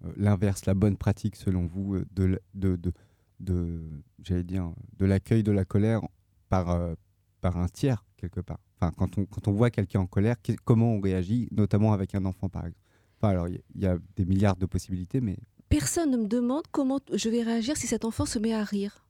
[0.04, 2.92] euh, l'inverse, la bonne pratique selon vous de, de, de,
[3.40, 6.00] de- j'allais dire, de l'accueil de la colère
[6.48, 6.94] par,
[7.40, 8.58] par un tiers quelque part?
[8.76, 12.24] Enfin, quand on, quand on voit quelqu'un en colère, comment on réagit, notamment avec un
[12.24, 12.80] enfant par exemple?
[13.18, 15.38] Enfin, alors, il y, a des milliards de possibilités, mais
[15.68, 19.04] Personne ne me demande comment je vais réagir si cet enfant se met à rire.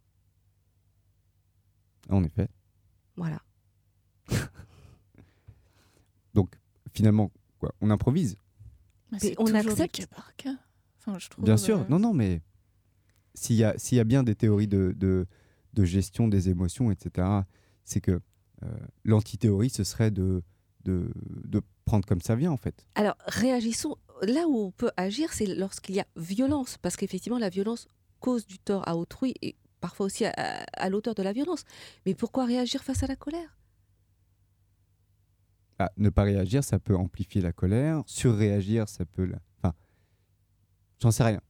[2.10, 2.48] en effet.
[3.16, 3.40] Voilà.
[6.34, 6.58] Donc,
[6.92, 8.36] finalement, quoi, on improvise.
[9.12, 10.06] Mais c'est on accepte.
[10.06, 10.56] par cas.
[10.98, 12.40] Enfin, je trouve, Bien sûr, euh, non, non, mais
[13.34, 15.26] s'il y a, s'il y a bien des théories de, de,
[15.74, 17.28] de gestion des émotions, etc.,
[17.84, 18.20] c'est que
[18.62, 18.66] euh,
[19.04, 20.42] l'antithéorie, ce serait de,
[20.84, 21.12] de,
[21.44, 22.86] de prendre comme ça vient, en fait.
[22.94, 23.96] Alors, réagissons.
[24.22, 27.88] Là où on peut agir, c'est lorsqu'il y a violence, parce qu'effectivement, la violence
[28.20, 31.64] cause du tort à autrui et parfois aussi à, à- à l'auteur de la violence.
[32.06, 33.50] Mais pourquoi réagir face à la colère?
[35.78, 38.02] Ah, ne pas réagir, ça peut amplifier la colère.
[38.06, 39.26] Surréagir, ça peut...
[39.26, 39.38] La...
[39.58, 39.74] Enfin,
[41.02, 41.40] j'en sais rien.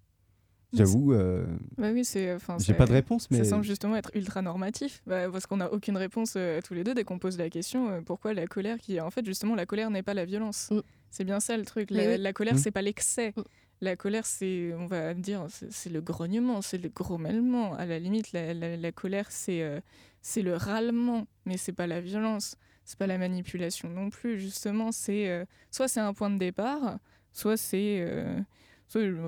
[0.73, 1.47] J'avoue, euh,
[1.79, 2.35] Bah oui, c'est.
[2.35, 5.59] enfin, j'ai pas de réponse, mais Ça semble justement être ultra normatif, bah, parce qu'on
[5.59, 8.49] n'a aucune réponse euh, tous les deux dès qu'on pose la question euh, pourquoi la
[8.49, 10.71] colère qui en fait justement la colère n'est pas la violence?
[10.73, 10.81] Mm.
[11.13, 11.93] C'est bien ça le truc.
[11.93, 12.19] Mais La, oui.
[12.19, 12.59] la colère Mm.
[12.59, 13.33] c'est pas l'excès.
[13.37, 13.43] Mm.
[13.81, 17.75] La colère c'est on va dire c'est le grognement, c'est le grommellement.
[17.75, 19.81] À la limite la, la- la colère c'est euh,
[20.23, 24.39] c'est le râlement, mais c'est pas la violence, c'est pas la manipulation non plus.
[24.41, 26.99] Justement c'est euh, soit c'est un point de départ,
[27.33, 28.41] soit c'est euh,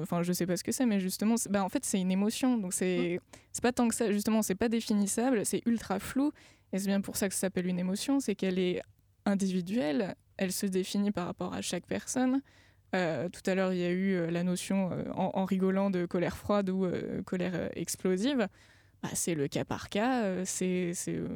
[0.00, 2.56] enfin je sais pas ce que c'est mais justement bah, en fait c'est une émotion
[2.56, 3.18] donc c'est
[3.52, 6.30] c'est pas tant que ça justement c'est pas définissable c'est ultra flou
[6.72, 8.80] et c'est bien pour ça que ça s'appelle une émotion c'est qu'elle est
[9.24, 12.42] individuelle elle se définit par rapport à chaque personne
[12.96, 15.90] Euh, tout à l'heure il y a eu euh, la notion euh, en, en rigolant
[15.90, 16.86] de colère froide ou
[17.24, 18.48] colère explosive
[19.02, 20.92] Bah, c'est le cas par cas c'est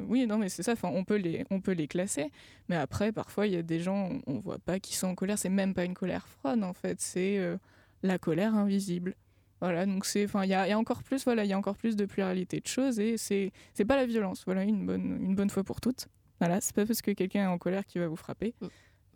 [0.07, 2.31] oui non mais c'est ça enfin on peut les on peut les classer
[2.69, 5.15] mais après parfois il y a des gens on, on voit pas qui sont en
[5.15, 7.57] colère c'est même pas une colère froide en fait c'est euh,
[8.01, 9.15] la colère invisible
[9.61, 11.53] voilà, donc c'est, enfin, il y a, il y a encore plus, voilà, il y
[11.53, 14.87] a encore plus de pluralité de choses et c'est, c'est pas la violence, voilà, une
[14.87, 16.07] bonne, une bonne fois pour toutes.
[16.39, 18.55] Voilà, c'est pas parce que quelqu'un est en colère qu'il va vous frapper.
[18.59, 18.67] Mm.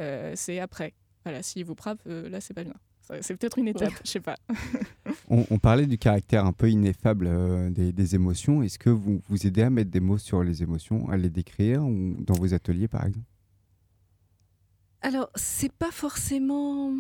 [0.02, 0.94] Euh, c'est après.
[1.26, 2.76] Voilà, s'il vous frappe, euh, là, c'est pas bien.
[3.22, 4.36] C'est peut-être une étape, je sais pas.
[5.30, 8.64] on, on parlait du caractère un peu ineffable euh, des, des émotions.
[8.64, 11.84] Est-ce que vous vous aidez à mettre des mots sur les émotions, à les décrire,
[11.84, 13.26] ou dans vos ateliers par exemple?
[15.02, 16.94] Alors, c'est pas forcément.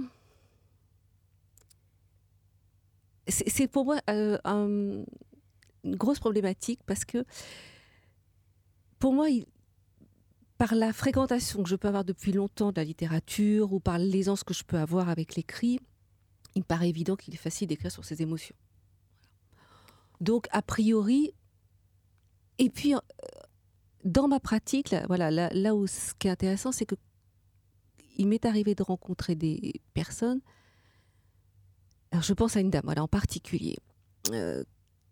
[3.28, 5.04] C'est c'est pour moi euh, un-
[5.84, 7.26] une grosse problématique parce que
[9.00, 9.46] pour moi, il-
[10.58, 14.44] par la fréquentation que je peux avoir depuis longtemps de la littérature ou par l'aisance
[14.44, 15.80] que je peux avoir avec l'écrit,
[16.56, 18.56] il me paraît évident qu'il est facile d'écrire sur ses émotions.
[20.22, 21.34] Donc, a priori,
[22.58, 23.00] et puis euh,
[24.06, 26.96] dans ma pratique, là, voilà, là, où ce qui est intéressant, c'est que
[28.18, 30.40] il m'est arrivé de rencontrer des personnes.
[32.12, 33.76] Alors, je pense à une dame, en particulier.
[34.32, 34.64] Euh,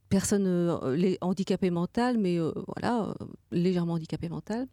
[0.07, 2.37] personne euh, handicapée mentale, mais
[2.67, 3.13] voilà,
[3.51, 4.69] légèrement handicapée mentale,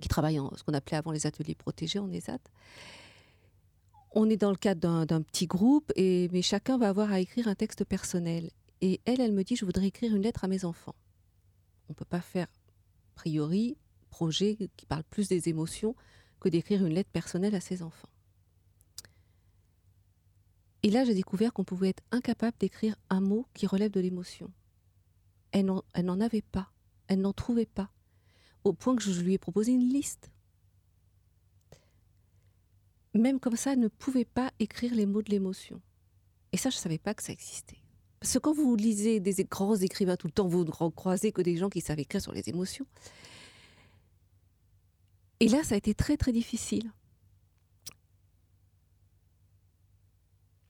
[0.00, 2.38] qui travaille en ce qu'on appelait avant les ateliers protégés en ESAT.
[4.12, 7.46] On est dans le cadre d'un- petit groupe, et, mais chacun va avoir à écrire
[7.46, 8.50] un texte personnel.
[8.80, 10.96] Et elle, elle me dit, je voudrais écrire une lettre à mes enfants.
[11.88, 13.76] On ne peut pas faire, a priori,
[14.10, 15.94] projet qui parle plus des émotions
[16.40, 18.08] que d'écrire une lettre personnelle à ses enfants.
[20.82, 24.50] Et là, j'ai découvert qu'on pouvait être incapable d'écrire un mot qui relève de l'émotion.
[25.52, 26.72] Elle n'en avait pas,
[27.06, 27.90] elle n'en trouvait pas,
[28.64, 30.30] au point que je lui ai proposé une liste.
[33.14, 35.80] Même comme ça, elle ne pouvait pas écrire les mots de l'émotion.
[36.52, 37.78] Et ça, je ne savais pas que ça existait.
[38.20, 41.42] Parce que quand vous lisez des grands écrivains tout le temps, vous ne croisez que
[41.42, 42.86] des gens qui savent écrire sur les émotions.
[45.40, 46.92] Et là, ça a été très très difficile.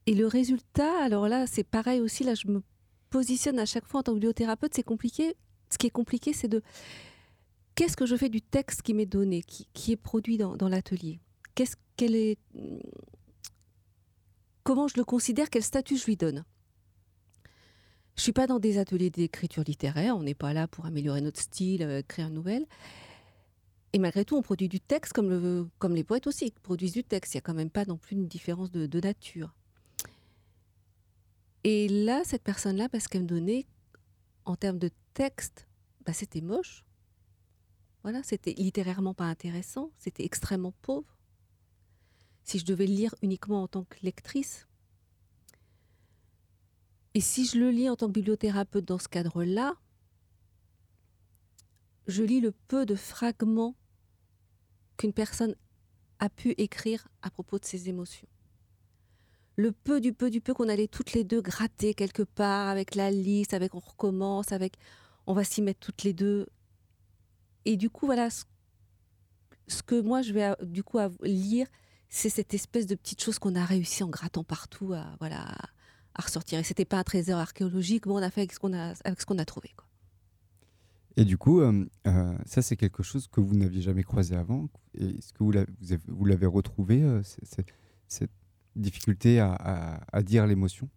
[0.07, 2.63] Et le résultat, alors là, c'est pareil aussi, là, je me
[3.11, 5.37] positionne à chaque fois en tant que bibliothérapeute, c'est compliqué.
[5.73, 6.63] Ce qui est compliqué, c'est de
[7.81, 11.19] qu'est-ce que je fais du texte qui m'est donné, qui, est produit dans, l'atelier?
[14.65, 16.45] Comment je le considère Quel statut je lui donne?
[18.17, 20.15] Je suis pas dans des ateliers d'écriture littéraire.
[20.15, 22.67] On n'est pas là pour améliorer notre style, euh, créer une nouvelle.
[23.95, 27.03] Et malgré tout, on produit du texte comme, le, comme les poètes aussi produisent du
[27.03, 27.33] texte.
[27.33, 29.55] Il n'y a quand même pas non plus une différence de, de nature.
[31.65, 33.65] Et là, cette personne-là, parce qu'elle me donnait,
[34.45, 35.67] en termes de texte,
[36.05, 36.85] bah, c'était moche.
[38.03, 41.17] Voilà, c'était littérairement pas intéressant, c'était extrêmement pauvre.
[42.45, 44.67] Si je devais le lire uniquement en tant que lectrice,
[47.15, 49.75] et si je le lis en tant que bibliothérapeute dans ce cadre-là,
[52.07, 53.75] je lis le peu de fragments
[54.97, 55.55] qu'une personne
[56.19, 58.29] a pu écrire à propos de ses émotions.
[59.57, 62.95] Le peu du peu du peu qu'on allait toutes les deux gratter quelque part avec
[62.95, 64.77] la liste, avec on recommence, avec
[65.27, 66.47] on va s'y mettre toutes les deux.
[67.65, 68.45] Et du coup, voilà, ce,
[69.69, 71.67] ce que moi je vais du coup lire,
[72.09, 75.45] c'est cette espèce de petite chose qu'on a réussi en grattant partout à voilà
[76.15, 76.59] à ressortir.
[76.59, 79.21] Et c'était pas un trésor archéologique, mais on a fait avec ce qu'on a avec
[79.21, 79.71] ce qu'on a trouvé.
[79.77, 79.87] Quoi.
[81.17, 84.69] Et du coup, euh, euh, ça c'est quelque chose que vous n'aviez jamais croisé avant.
[84.95, 87.67] Est-ce que vous l'avez, vous avez, vous l'avez retrouvé, euh, c'est- c'est-
[88.09, 88.31] cette
[88.77, 90.89] difficulté à, à- à dire l'émotion?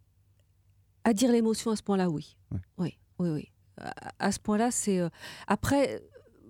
[1.04, 2.38] À dire l'émotion à ce point-là, oui.
[2.52, 2.60] Ouais.
[2.78, 3.52] Oui, oui, oui.
[3.78, 5.02] À, à ce point-là, c'est.
[5.48, 6.02] Après,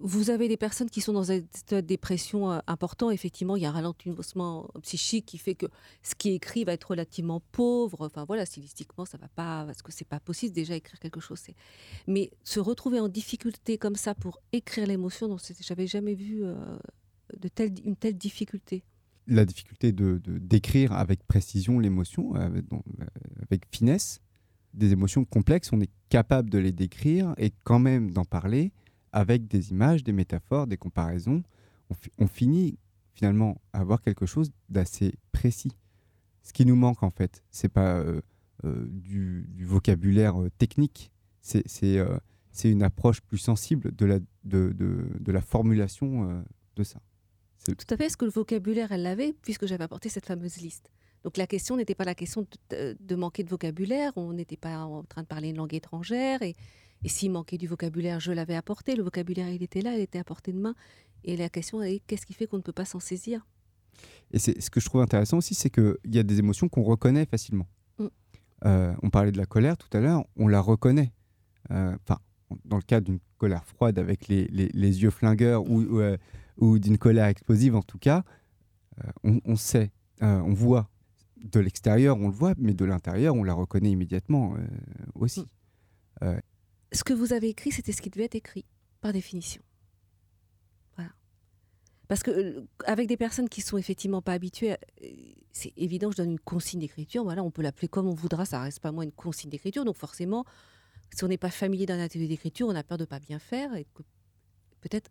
[0.06, 3.10] vous avez des personnes qui sont dans un état de dépression euh, important.
[3.10, 5.66] Effectivement, il y a un ralentissement psychique qui fait que
[6.04, 8.06] ce qui est écrit va être relativement pauvre.
[8.06, 11.42] Enfin voilà, stylistiquement, ça va pas parce que c'est pas possible déjà écrire quelque chose.
[12.06, 16.78] Mais se retrouver en difficulté comme ça pour écrire l'émotion, j'avais jamais vu euh,
[17.86, 18.84] une telle difficulté.
[19.26, 22.50] La difficulté de, d'écrire avec précision l'émotion, euh,
[23.42, 24.20] avec finesse,
[24.74, 28.74] des émotions complexes, on est capable de les décrire et quand même d'en parler
[29.14, 31.44] avec des images, des métaphores, des comparaisons.
[31.90, 32.78] On, fi- on finit
[33.14, 35.72] finalement à avoir quelque chose d'assez précis.
[36.42, 38.22] Ce qui nous manque en fait, c'est pas euh,
[38.66, 41.12] euh, du, vocabulaire euh, technique,
[41.42, 41.64] c'est
[42.64, 46.44] une approche plus sensible de la, de, de- de la formulation
[46.76, 47.00] de ça.
[47.66, 50.90] Tout à fait, est-ce que le vocabulaire, elle l'avait, puisque j'avais apporté cette fameuse liste.
[51.24, 54.80] Donc la question n'était pas la question de- de manquer de vocabulaire, on n'était pas
[54.80, 56.56] en train de parler une langue étrangère, et,
[57.04, 60.20] et s'il manquait du vocabulaire, je l'avais apporté, le vocabulaire, il était là, il était
[60.20, 60.76] à portée de main,
[61.24, 63.46] et la question est, qu'est-ce qui fait qu'on ne peut pas s'en saisir?
[64.32, 66.84] Et c'est ce que je trouve intéressant aussi, c'est qu'il y a des émotions qu'on
[66.84, 67.68] reconnaît facilement.
[68.00, 68.06] Mm.
[68.66, 71.12] Euh, on parlait de la colère tout à l'heure, on la reconnaît.
[71.72, 72.20] Euh, Enfin,
[72.66, 76.18] dans le cas d'une colère froide avec les, les- les yeux flingueurs ou, ou, euh,
[76.58, 78.24] ou d'une colère explosive en tout cas,
[79.24, 79.92] on, on sait,
[80.22, 80.90] on voit.
[81.44, 84.54] De l'extérieur, on le voit, mais de l'intérieur, on la reconnaît immédiatement
[85.16, 85.46] aussi.
[86.94, 88.66] Ce que vous avez écrit, c'était ce qui devait être écrit,
[89.02, 89.62] par définition.
[90.96, 91.12] Voilà.
[92.08, 95.08] Parce que euh, avec des personnes qui sont effectivement pas habituées, euh,
[95.52, 97.24] c'est évident, je donne une consigne d'écriture.
[97.24, 99.86] Voilà, on peut l'appeler comme on voudra, ça reste pas moi une consigne d'écriture.
[99.86, 100.46] Donc forcément,
[101.16, 103.76] si on n'est pas familier d'un atelier d'écriture, on a peur de pas bien faire
[103.76, 103.88] et
[104.82, 105.10] peut-être.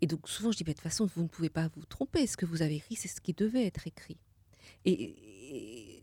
[0.00, 2.26] Et donc souvent, je dis, bah, de toute façon, vous ne pouvez pas vous tromper.
[2.26, 4.18] Ce que vous avez écrit, c'est ce qui devait être écrit.
[4.84, 6.00] Et,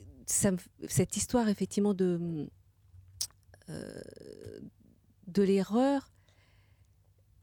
[0.88, 2.48] cette histoire effectivement de
[3.70, 4.02] euh,
[5.28, 6.12] de l'erreur.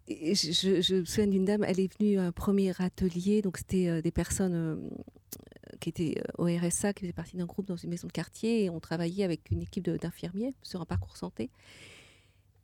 [0.08, 4.00] Je, me souviens d'une dame, elle est venue à un premier atelier, donc c'était euh,
[4.00, 4.76] des personnes euh,
[5.80, 8.64] qui étaient euh, au RSA, qui faisaient partie d'un groupe dans une maison de quartier,
[8.64, 11.50] et on travaillait avec une équipe d'infirmiers sur un parcours santé.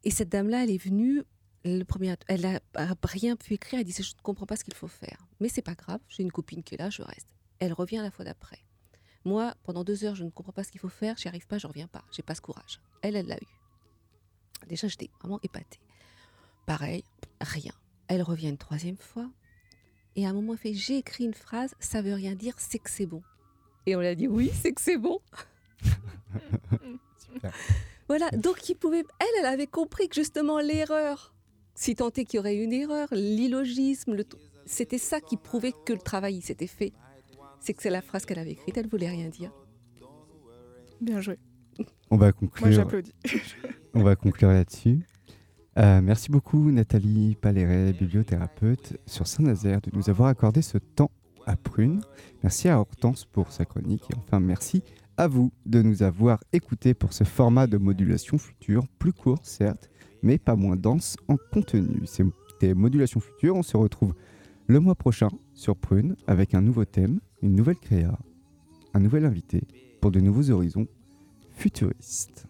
[0.04, 1.22] Et cette dame-là, elle est venue,
[1.64, 2.60] le premier, elle n'a
[3.02, 5.62] rien pu écrire, elle disait je ne comprends pas ce qu'il faut faire, mais c'est
[5.62, 7.28] pas grave, j'ai une copine qui est là, je reste.
[7.58, 8.60] Elle revient la fois d'après.
[9.24, 11.58] Moi, pendant deux heures, je ne comprends pas ce qu'il faut faire, j'y arrive pas,
[11.58, 12.80] je reviens pas, j'ai pas ce courage.
[13.02, 13.63] Elle, elle l'a eu.
[14.68, 15.80] Déjà, j'étais vraiment épatée.
[16.66, 17.04] Pareil,
[17.40, 17.72] rien.
[18.08, 19.28] Elle revient une troisième fois.
[20.16, 22.78] Et à un moment, elle fait J'ai écrit une phrase, ça veut rien dire, c'est
[22.78, 23.22] que c'est bon.
[23.86, 25.20] Et on lui a dit Oui, c'est que c'est bon.
[27.18, 27.52] Super.
[28.08, 31.34] Voilà, donc il pouvait, elle, elle avait compris que justement l'erreur,
[31.74, 34.24] si tant est qu'il y aurait une erreur, l'illogisme, le
[34.66, 36.92] c'était ça qui prouvait que le travail il s'était fait.
[37.60, 39.52] C'est que c'est la phrase qu'elle avait écrite, elle voulait rien dire.
[41.00, 41.38] Bien joué.
[42.10, 42.72] On va Moi, conclure.
[42.72, 43.14] j'applaudis.
[43.94, 45.00] On va conclure là-dessus.
[45.76, 51.10] Euh, merci beaucoup Nathalie Paléret, bibliothérapeute sur Saint-Nazaire, de nous avoir accordé ce temps
[51.46, 52.00] à Prune.
[52.42, 54.82] Merci à Hortense pour sa chronique et enfin merci
[55.16, 59.90] à vous de nous avoir écoutés pour ce format de modulation future, plus court certes,
[60.22, 62.06] mais pas moins dense en contenu.
[62.06, 64.14] C'était Modulation Future, on se retrouve
[64.66, 68.18] le mois prochain sur Prune avec un nouveau thème, une nouvelle créa,
[68.94, 69.62] un nouvel invité
[70.00, 70.86] pour de nouveaux horizons
[71.64, 72.44] futuriste.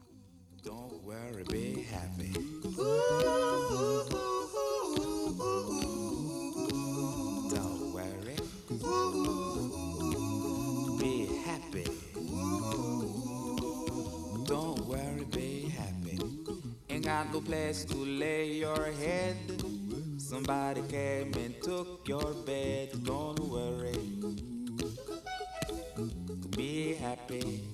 [17.05, 19.37] got no place to lay your head.
[20.17, 22.89] Somebody came and took your bed.
[23.05, 23.99] Don't worry,
[26.57, 27.74] be happy.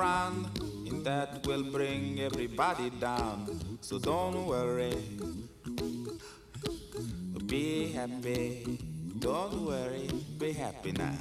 [0.00, 3.78] And that will bring everybody down.
[3.80, 4.94] So don't worry.
[7.46, 8.78] Be happy.
[9.18, 10.08] Don't worry.
[10.38, 11.18] Be happy now.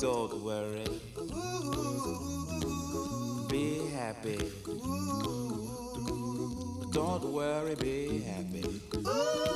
[0.00, 0.86] Don't worry.
[3.48, 4.52] Be happy.
[6.92, 9.55] Don't worry, be happy.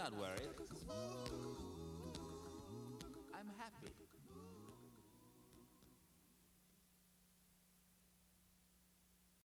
[0.00, 0.49] not worry.